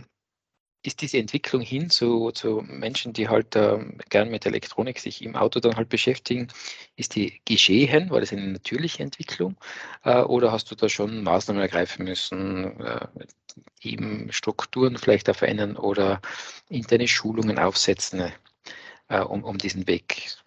ist 0.88 1.02
diese 1.02 1.18
Entwicklung 1.18 1.62
hin 1.62 1.90
zu, 1.90 2.32
zu 2.32 2.64
Menschen, 2.66 3.12
die 3.12 3.28
halt 3.28 3.56
äh, 3.56 3.78
gern 4.10 4.30
mit 4.30 4.46
Elektronik 4.46 5.00
sich 5.00 5.22
im 5.22 5.36
Auto 5.36 5.60
dann 5.60 5.76
halt 5.76 5.90
beschäftigen, 5.90 6.48
ist 6.96 7.16
die 7.16 7.42
geschehen? 7.46 8.10
War 8.10 8.22
das 8.22 8.32
eine 8.32 8.48
natürliche 8.48 9.04
Entwicklung? 9.04 9.58
Äh, 10.04 10.22
oder 10.22 10.52
hast 10.52 10.72
du 10.72 10.76
da 10.76 10.88
schon 10.88 11.24
Maßnahmen 11.24 11.62
ergreifen 11.62 12.06
müssen, 12.06 12.80
äh, 12.80 13.08
Teamstrukturen 13.82 14.98
vielleicht 14.98 15.30
auch 15.30 15.36
verändern 15.36 15.76
oder 15.76 16.22
interne 16.70 17.08
Schulungen 17.08 17.60
aufsetzen, 17.60 18.32
äh, 19.10 19.20
um, 19.20 19.44
um 19.44 19.58
diesen 19.58 19.88
Weg 19.88 20.38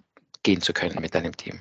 gehen 0.42 0.62
zu 0.62 0.72
können 0.72 1.00
mit 1.02 1.14
deinem 1.14 1.36
Team? 1.36 1.60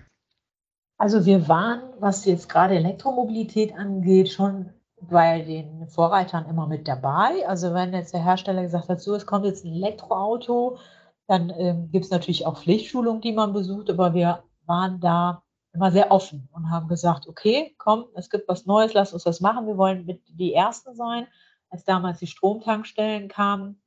Also 1.00 1.25
wir 1.25 1.48
waren, 1.48 1.82
was 2.00 2.25
jetzt 2.25 2.50
gerade 2.50 2.75
Elektromobilität 2.75 3.74
angeht, 3.74 4.34
schon 4.34 4.74
bei 5.00 5.41
den 5.41 5.88
Vorreitern 5.88 6.46
immer 6.50 6.68
mit 6.68 6.89
dabei. 6.89 7.48
Also 7.48 7.74
wenn 7.74 7.94
jetzt 7.94 8.13
der 8.13 8.24
Hersteller 8.24 8.63
gesagt 8.63 8.89
hat, 8.89 9.00
so, 9.00 9.15
es 9.15 9.25
kommt 9.25 9.46
jetzt 9.46 9.63
ein 9.63 9.72
Elektroauto, 9.74 10.77
dann 11.25 11.53
ähm, 11.58 11.89
gibt 11.89 12.03
es 12.03 12.12
natürlich 12.12 12.46
auch 12.46 12.58
Pflichtschulungen, 12.58 13.22
die 13.22 13.32
man 13.32 13.53
besucht, 13.53 13.89
aber 13.89 14.13
wir 14.13 14.44
waren 14.65 15.00
da 15.00 15.41
immer 15.72 15.89
sehr 15.89 16.12
offen 16.12 16.50
und 16.51 16.70
haben 16.70 16.89
gesagt, 16.89 17.29
okay, 17.29 17.75
komm, 17.77 18.08
es 18.15 18.29
gibt 18.29 18.50
was 18.50 18.65
Neues, 18.65 18.94
lass 18.94 19.13
uns 19.13 19.24
das 19.24 19.39
machen. 19.39 19.68
Wir 19.68 19.77
wollen 19.77 20.06
mit 20.06 20.22
die 20.27 20.53
Ersten 20.53 20.96
sein. 20.96 21.27
Als 21.70 21.86
damals 21.86 22.20
die 22.20 22.27
Stromtankstellen 22.27 23.29
kamen 23.29 23.82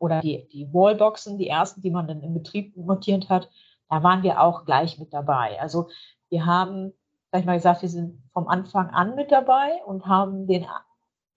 oder 0.00 0.20
die, 0.22 0.48
die 0.48 0.72
Wallboxen, 0.72 1.38
die 1.38 1.46
ersten, 1.46 1.82
die 1.82 1.90
man 1.90 2.08
dann 2.08 2.22
im 2.22 2.34
Betrieb 2.34 2.76
montiert 2.76 3.28
hat, 3.28 3.48
da 3.88 4.02
waren 4.02 4.22
wir 4.22 4.40
auch 4.40 4.64
gleich 4.64 4.98
mit 4.98 5.12
dabei. 5.12 5.60
Also 5.60 5.88
wir 6.28 6.46
haben 6.46 6.92
sag 7.36 7.40
ich 7.40 7.46
mal 7.46 7.56
gesagt, 7.56 7.82
wir 7.82 7.88
sind 7.88 8.22
vom 8.32 8.48
Anfang 8.48 8.90
an 8.90 9.14
mit 9.14 9.30
dabei 9.30 9.82
und 9.84 10.06
haben 10.06 10.46
den, 10.46 10.66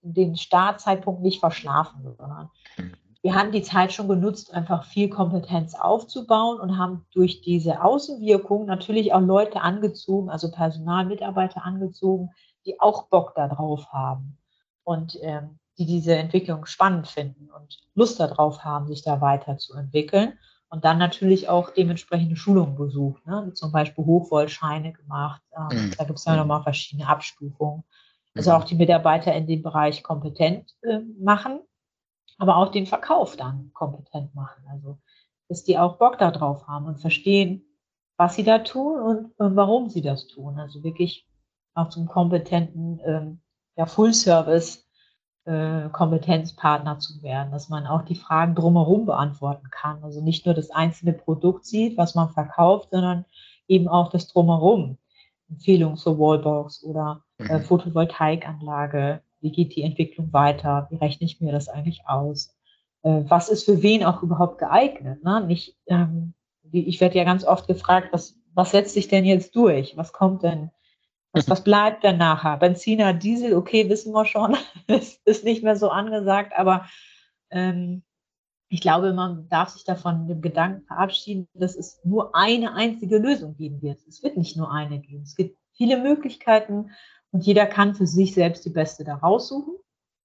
den 0.00 0.36
Startzeitpunkt 0.36 1.20
nicht 1.20 1.40
verschlafen, 1.40 2.02
sondern 2.16 2.48
mhm. 2.78 2.94
wir 3.22 3.34
haben 3.34 3.52
die 3.52 3.62
Zeit 3.62 3.92
schon 3.92 4.08
genutzt, 4.08 4.54
einfach 4.54 4.84
viel 4.84 5.10
Kompetenz 5.10 5.74
aufzubauen 5.74 6.60
und 6.60 6.78
haben 6.78 7.06
durch 7.12 7.42
diese 7.42 7.84
Außenwirkung 7.84 8.66
natürlich 8.66 9.12
auch 9.12 9.20
Leute 9.20 9.60
angezogen, 9.60 10.30
also 10.30 10.50
Personalmitarbeiter 10.50 11.64
angezogen, 11.64 12.30
die 12.64 12.80
auch 12.80 13.08
Bock 13.08 13.34
darauf 13.34 13.92
haben 13.92 14.38
und 14.84 15.18
ähm, 15.20 15.58
die 15.78 15.84
diese 15.86 16.14
Entwicklung 16.14 16.66
spannend 16.66 17.08
finden 17.08 17.50
und 17.50 17.78
Lust 17.94 18.20
darauf 18.20 18.64
haben, 18.64 18.86
sich 18.86 19.02
da 19.02 19.20
weiterzuentwickeln. 19.20 20.38
Und 20.72 20.84
dann 20.84 20.98
natürlich 20.98 21.48
auch 21.48 21.70
dementsprechende 21.70 22.36
Schulungen 22.36 22.76
besucht, 22.76 23.26
ne? 23.26 23.52
zum 23.54 23.72
Beispiel 23.72 24.04
Hochvoltscheine 24.04 24.92
gemacht. 24.92 25.42
Ähm, 25.56 25.86
mhm. 25.86 25.94
Da 25.98 26.04
gibt 26.04 26.18
es 26.18 26.24
ja 26.24 26.36
nochmal 26.36 26.62
verschiedene 26.62 27.08
Abstufungen. 27.08 27.82
Also 28.36 28.50
mhm. 28.50 28.56
auch 28.56 28.64
die 28.64 28.76
Mitarbeiter 28.76 29.34
in 29.34 29.48
dem 29.48 29.62
Bereich 29.62 30.04
kompetent 30.04 30.72
äh, 30.82 31.00
machen, 31.18 31.60
aber 32.38 32.56
auch 32.56 32.68
den 32.68 32.86
Verkauf 32.86 33.36
dann 33.36 33.72
kompetent 33.74 34.34
machen. 34.34 34.64
Also 34.70 34.98
dass 35.50 35.64
die 35.64 35.76
auch 35.76 35.98
Bock 35.98 36.16
darauf 36.18 36.68
haben 36.68 36.86
und 36.86 37.00
verstehen, 37.00 37.64
was 38.16 38.36
sie 38.36 38.44
da 38.44 38.60
tun 38.60 39.00
und, 39.00 39.32
und 39.38 39.56
warum 39.56 39.90
sie 39.90 40.00
das 40.00 40.28
tun. 40.28 40.58
Also 40.58 40.84
wirklich 40.84 41.26
auch 41.74 41.88
zum 41.88 42.06
kompetenten 42.06 43.00
ähm, 43.04 43.40
ja, 43.76 43.86
Full-Service 43.86 44.88
äh, 45.44 45.88
Kompetenzpartner 45.90 46.98
zu 46.98 47.22
werden, 47.22 47.52
dass 47.52 47.68
man 47.68 47.86
auch 47.86 48.02
die 48.02 48.14
Fragen 48.14 48.54
drumherum 48.54 49.06
beantworten 49.06 49.68
kann. 49.70 50.02
Also 50.02 50.22
nicht 50.22 50.46
nur 50.46 50.54
das 50.54 50.70
einzelne 50.70 51.12
Produkt 51.12 51.64
sieht, 51.64 51.96
was 51.96 52.14
man 52.14 52.30
verkauft, 52.30 52.90
sondern 52.90 53.24
eben 53.66 53.88
auch 53.88 54.10
das 54.10 54.28
drumherum. 54.28 54.98
Empfehlung 55.48 55.96
zur 55.96 56.18
Wallbox 56.18 56.84
oder 56.84 57.22
äh, 57.38 57.58
mhm. 57.58 57.62
Photovoltaikanlage. 57.62 59.20
Wie 59.40 59.50
geht 59.50 59.74
die 59.74 59.82
Entwicklung 59.82 60.32
weiter? 60.32 60.86
Wie 60.90 60.96
rechne 60.96 61.26
ich 61.26 61.40
mir 61.40 61.52
das 61.52 61.68
eigentlich 61.68 62.02
aus? 62.06 62.56
Äh, 63.02 63.22
was 63.26 63.48
ist 63.48 63.64
für 63.64 63.82
wen 63.82 64.04
auch 64.04 64.22
überhaupt 64.22 64.58
geeignet? 64.58 65.24
Ne? 65.24 65.44
Nicht, 65.46 65.76
ähm, 65.86 66.34
ich 66.70 67.00
werde 67.00 67.18
ja 67.18 67.24
ganz 67.24 67.44
oft 67.44 67.66
gefragt, 67.66 68.08
was, 68.12 68.36
was 68.54 68.70
setzt 68.70 68.94
sich 68.94 69.08
denn 69.08 69.24
jetzt 69.24 69.56
durch? 69.56 69.96
Was 69.96 70.12
kommt 70.12 70.42
denn 70.42 70.70
was, 71.32 71.48
was 71.48 71.62
bleibt 71.62 72.04
denn 72.04 72.18
nachher? 72.18 72.56
Benziner, 72.56 73.12
Diesel, 73.12 73.54
okay, 73.54 73.88
wissen 73.88 74.12
wir 74.12 74.24
schon, 74.24 74.56
ist, 74.86 75.20
ist 75.26 75.44
nicht 75.44 75.62
mehr 75.62 75.76
so 75.76 75.90
angesagt, 75.90 76.52
aber 76.56 76.86
ähm, 77.50 78.02
ich 78.68 78.80
glaube, 78.80 79.12
man 79.12 79.48
darf 79.48 79.70
sich 79.70 79.84
davon 79.84 80.28
dem 80.28 80.40
Gedanken 80.40 80.86
verabschieden, 80.86 81.48
dass 81.54 81.74
es 81.74 82.00
nur 82.04 82.34
eine 82.36 82.74
einzige 82.74 83.18
Lösung 83.18 83.56
geben 83.56 83.82
wird. 83.82 83.98
Es 84.06 84.22
wird 84.22 84.36
nicht 84.36 84.56
nur 84.56 84.70
eine 84.70 85.00
geben. 85.00 85.24
Es 85.24 85.34
gibt 85.34 85.58
viele 85.72 86.00
Möglichkeiten 86.00 86.90
und 87.32 87.44
jeder 87.44 87.66
kann 87.66 87.94
für 87.94 88.06
sich 88.06 88.32
selbst 88.32 88.64
die 88.64 88.70
beste 88.70 89.02
da 89.02 89.16
raussuchen. 89.16 89.74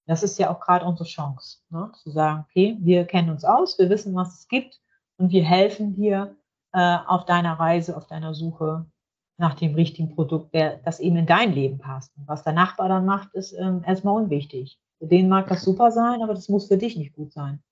Das 0.06 0.22
ist 0.22 0.38
ja 0.38 0.50
auch 0.50 0.60
gerade 0.60 0.84
unsere 0.84 1.08
Chance, 1.08 1.58
ne? 1.70 1.90
zu 2.04 2.10
sagen, 2.10 2.44
okay, 2.48 2.76
wir 2.80 3.04
kennen 3.04 3.30
uns 3.30 3.44
aus, 3.44 3.76
wir 3.80 3.90
wissen, 3.90 4.14
was 4.14 4.38
es 4.38 4.48
gibt 4.48 4.80
und 5.16 5.32
wir 5.32 5.44
helfen 5.44 5.96
dir 5.96 6.36
äh, 6.72 6.98
auf 7.06 7.24
deiner 7.24 7.58
Reise, 7.58 7.96
auf 7.96 8.06
deiner 8.06 8.32
Suche 8.32 8.86
nach 9.38 9.54
dem 9.54 9.74
richtigen 9.74 10.14
Produkt, 10.14 10.54
der, 10.54 10.78
das 10.78 11.00
eben 11.00 11.16
in 11.16 11.26
dein 11.26 11.52
Leben 11.52 11.78
passt. 11.78 12.16
Und 12.16 12.26
was 12.26 12.42
der 12.42 12.52
Nachbar 12.52 12.88
dann 12.88 13.04
macht, 13.04 13.34
ist 13.34 13.52
ähm, 13.52 13.82
erstmal 13.86 14.22
unwichtig. 14.22 14.78
Für 14.98 15.06
den 15.06 15.28
mag 15.28 15.48
das 15.48 15.62
super 15.62 15.90
sein, 15.90 16.22
aber 16.22 16.34
das 16.34 16.48
muss 16.48 16.68
für 16.68 16.78
dich 16.78 16.96
nicht 16.96 17.12
gut 17.12 17.32
sein. 17.32 17.62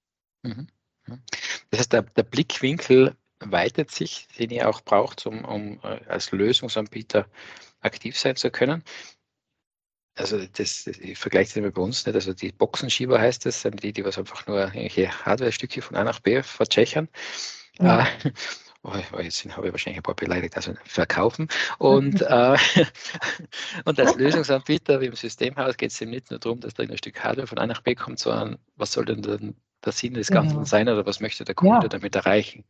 Mhm. 0.43 0.67
Mhm. 1.07 1.23
Das 1.71 1.81
heißt, 1.81 1.93
der, 1.93 2.03
der 2.03 2.23
Blickwinkel 2.23 3.17
weitet 3.41 3.91
sich, 3.91 4.29
den 4.39 4.51
ihr 4.51 4.69
auch 4.69 4.83
braucht, 4.83 5.27
um, 5.27 5.45
um 5.45 5.81
äh, 5.83 6.01
als 6.09 6.31
Lösungsanbieter 6.33 7.27
aktiv 7.81 8.19
sein 8.19 8.37
zu 8.37 8.51
können. 8.51 8.83
Also 10.17 10.47
das, 10.47 10.87
ich 10.87 11.19
vergleiche 11.19 11.49
das 11.51 11.57
immer 11.57 11.71
bei 11.71 11.83
uns 11.83 12.07
nicht. 12.07 12.15
Also 12.15 12.33
die 12.33 12.53
Boxenschieber 12.53 13.21
heißt 13.21 13.47
das, 13.47 13.63
sind 13.63 13.83
die, 13.83 13.93
die 13.93 14.05
was 14.05 14.17
einfach 14.17 14.47
nur 14.47 14.61
irgendwelche 14.61 15.11
Hardware-Stücke 15.25 15.83
von 15.83 15.97
A 15.97 16.05
nach 16.05 16.21
B 16.21 16.43
vertschechern. 16.43 17.09
Ja. 17.81 18.03
Äh, 18.03 18.07
oh, 18.85 18.93
oh, 19.13 19.21
jetzt 19.21 19.45
habe 19.57 19.67
ich 19.67 19.73
wahrscheinlich 19.73 19.99
ein 19.99 20.03
paar 20.03 20.15
beleidigt, 20.15 20.57
also 20.57 20.75
verkaufen. 20.85 21.49
Und, 21.79 22.23
äh, 22.29 22.57
und 23.85 23.99
als 23.99 24.17
Lösungsanbieter 24.17 25.01
wie 25.01 25.07
im 25.07 25.17
Systemhaus 25.17 25.77
geht 25.77 25.91
es 25.91 26.01
eben 26.01 26.11
nicht 26.11 26.31
nur 26.31 26.39
darum, 26.39 26.61
dass 26.61 26.75
da 26.75 26.83
ein 26.83 26.97
Stück 26.97 27.23
Hardware 27.23 27.47
von 27.47 27.59
A 27.59 27.67
nach 27.67 27.83
B 27.83 27.95
kommt, 27.95 28.19
sondern 28.19 28.59
was 28.77 28.93
soll 28.93 29.05
denn 29.05 29.23
dann 29.23 29.55
der 29.85 29.93
Sinn 29.93 30.15
des 30.15 30.29
Ganzen 30.29 30.55
genau. 30.55 30.65
sein 30.65 30.89
oder 30.89 31.05
was 31.05 31.21
möchte 31.21 31.45
der 31.45 31.55
Kunde 31.55 31.83
ja. 31.83 31.89
damit 31.89 32.15
erreichen. 32.15 32.65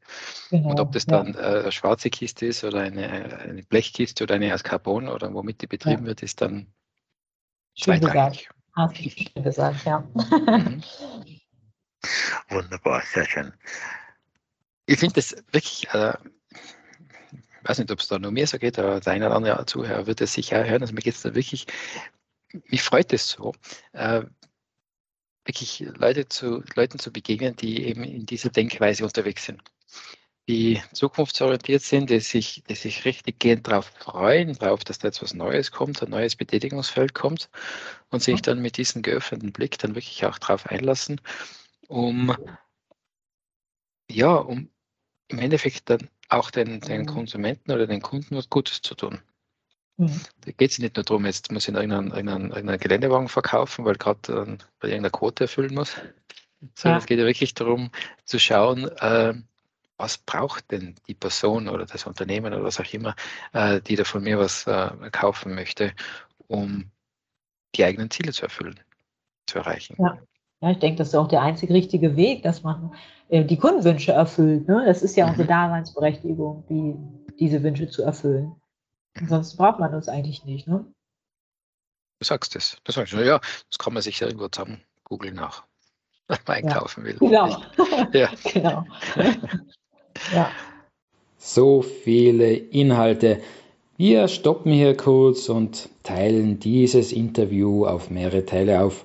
Genau. 0.50 0.70
Und 0.70 0.81
ob 0.81 0.92
das 0.92 1.07
dann 1.07 1.35
ja. 1.35 1.40
äh, 1.40 1.61
eine 1.61 1.72
schwarze 1.72 2.11
Kiste 2.11 2.46
ist 2.46 2.64
oder 2.64 2.81
eine, 2.81 3.38
eine, 3.38 3.62
Blechkiste 3.62 4.24
oder 4.24 4.35
eine 4.35 4.53
aus 4.53 4.64
Carbon 4.64 5.09
oder 5.09 5.33
womit 5.33 5.62
die 5.62 5.66
betrieben 5.66 6.03
ja. 6.03 6.09
wird, 6.09 6.22
ist 6.22 6.40
dann 6.40 6.66
Schön 7.74 8.00
zweitrangig. 8.00 8.48
Hast 8.77 8.98
du 8.98 9.09
schön 9.09 9.44
gesagt, 9.44 9.85
ja. 9.85 10.00
Mhm. 10.00 10.83
Wunderbar, 12.50 13.03
sehr 13.12 13.24
schön. 13.24 13.53
Ich 14.86 14.98
finde 14.98 15.14
das 15.14 15.34
wirklich, 15.52 15.88
äh, 15.92 16.14
ich 16.52 17.68
weiß 17.68 17.78
nicht, 17.78 17.90
ob 17.90 18.00
es 18.00 18.08
da 18.08 18.18
nur 18.18 18.30
mir 18.32 18.46
so 18.46 18.58
geht, 18.58 18.78
aber 18.78 19.00
der 19.00 19.12
eine 19.12 19.26
oder 19.26 19.36
andere 19.36 19.66
Zuhörer 19.66 20.06
wird 20.06 20.20
es 20.20 20.34
sicher 20.34 20.64
hören. 20.64 20.82
Also 20.82 20.94
mir 20.94 21.00
geht 21.02 21.14
es 21.14 21.22
da 21.22 21.34
wirklich, 21.34 21.66
mich 22.68 22.82
freut 22.82 23.12
es 23.12 23.28
so, 23.30 23.52
äh, 23.92 24.22
wirklich 25.46 25.80
Leute 25.98 26.28
zu, 26.28 26.62
Leuten 26.74 26.98
zu 26.98 27.12
begegnen, 27.12 27.56
die 27.56 27.84
eben 27.84 28.04
in 28.04 28.26
dieser 28.26 28.50
Denkweise 28.50 29.04
unterwegs 29.04 29.44
sind. 29.46 29.62
die 30.48 30.82
zukunftsorientiert 30.92 31.82
sind, 31.82 32.10
die 32.10 32.20
sich, 32.20 32.62
die 32.68 32.74
sich 32.74 33.04
richtig 33.06 33.38
gehend 33.40 33.66
darauf 33.66 33.86
freuen, 33.98 34.52
darauf, 34.58 34.84
dass 34.84 34.98
da 34.98 35.08
jetzt 35.08 35.22
was 35.22 35.32
Neues 35.34 35.70
kommt, 35.70 36.02
ein 36.02 36.10
neues 36.10 36.36
Betätigungsfeld 36.36 37.14
kommt 37.14 37.48
und 38.10 38.22
sich 38.22 38.42
dann 38.42 38.60
mit 38.60 38.76
diesem 38.76 39.02
geöffneten 39.02 39.52
Blick 39.52 39.78
dann 39.78 39.94
wirklich 39.94 40.24
auch 40.26 40.38
darauf 40.38 40.66
einlassen, 40.66 41.20
um 41.88 42.36
ja, 44.10 44.34
um 44.34 44.70
im 45.28 45.38
Endeffekt 45.38 45.90
dann 45.90 46.08
auch 46.28 46.50
den, 46.50 46.80
den 46.80 47.02
mhm. 47.02 47.06
Konsumenten 47.06 47.72
oder 47.72 47.87
den 47.87 48.02
Kunden 48.02 48.37
was 48.37 48.50
Gutes 48.50 48.82
zu 48.82 48.94
tun. 48.94 49.20
Mhm. 49.96 50.20
Da 50.40 50.52
geht 50.52 50.70
es 50.72 50.78
nicht 50.78 50.96
nur 50.96 51.04
darum, 51.04 51.24
jetzt 51.24 51.52
muss 51.52 51.68
ich 51.68 51.74
irgendeinen, 51.74 52.10
irgendeinen, 52.10 52.50
irgendeinen 52.50 52.80
Geländewagen 52.80 53.28
verkaufen, 53.28 53.84
weil 53.84 53.94
gerade 53.94 54.32
äh, 54.32 54.56
bei 54.80 54.88
irgendeiner 54.88 55.10
Quote 55.10 55.44
erfüllen 55.44 55.74
muss, 55.74 55.96
sondern 56.74 56.98
ja. 56.98 56.98
es 56.98 57.06
geht 57.06 57.18
ja 57.18 57.26
wirklich 57.26 57.54
darum 57.54 57.90
zu 58.24 58.38
schauen, 58.38 58.88
äh, 58.98 59.34
was 59.96 60.18
braucht 60.18 60.70
denn 60.72 60.96
die 61.06 61.14
Person 61.14 61.68
oder 61.68 61.87
das 61.87 62.06
Unternehmen 62.06 62.52
oder 62.52 62.64
was 62.64 62.80
auch 62.80 62.92
immer, 62.92 63.14
äh, 63.52 63.80
die 63.80 63.94
da 63.96 64.04
von 64.04 64.24
mir 64.24 64.38
was 64.38 64.66
äh, 64.66 64.90
kaufen 65.12 65.54
möchte, 65.54 65.94
um 66.48 66.90
die 67.76 67.84
eigenen 67.84 68.10
Ziele 68.10 68.32
zu 68.32 68.42
erfüllen, 68.42 68.80
zu 69.46 69.58
erreichen. 69.58 69.96
Ja. 69.98 70.18
Ja, 70.64 70.70
ich 70.70 70.79
denke, 70.79 70.96
das 70.96 71.09
ist 71.09 71.14
auch 71.14 71.29
der 71.29 71.42
einzig 71.42 71.68
richtige 71.70 72.16
Weg, 72.16 72.42
dass 72.42 72.62
man 72.62 72.94
äh, 73.29 73.44
die 73.44 73.59
Kundenwünsche 73.59 74.12
erfüllt. 74.12 74.66
Ne? 74.66 74.83
Das 74.87 75.03
ist 75.03 75.14
ja 75.14 75.27
unsere 75.27 75.44
mhm. 75.44 75.48
Daseinsberechtigung, 75.48 76.64
die, 76.70 76.96
diese 77.38 77.62
Wünsche 77.62 77.90
zu 77.90 78.03
erfüllen. 78.03 78.55
Ansonsten 79.14 79.59
braucht 79.59 79.79
man 79.79 79.94
uns 79.94 80.09
eigentlich 80.09 80.46
nicht. 80.46 80.66
Ne? 80.66 80.87
Du 82.18 82.24
sagst 82.24 82.57
es. 82.57 82.79
Das 82.85 82.94
sagst 82.94 83.12
du. 83.12 83.18
Ja, 83.18 83.40
das 83.68 83.79
kann 83.79 83.92
man 83.92 84.03
sich 84.03 84.20
ja 84.20 84.27
irgendwo 84.27 84.48
zusammen 84.48 84.81
googeln 85.05 85.35
nach, 85.35 85.64
wenn 86.29 86.38
man 86.46 86.57
einkaufen 86.57 87.05
will. 87.05 87.18
Genau. 87.18 87.61
ja. 88.14 88.31
genau. 88.50 88.87
ja. 90.33 90.50
So 91.37 91.83
viele 91.83 92.55
Inhalte. 92.55 93.42
Wir 93.98 94.29
stoppen 94.29 94.72
hier 94.72 94.96
kurz 94.96 95.50
und 95.50 95.90
teilen 96.05 96.59
dieses 96.59 97.12
Interview 97.12 97.85
auf 97.85 98.09
mehrere 98.09 98.46
Teile 98.46 98.83
auf. 98.83 99.05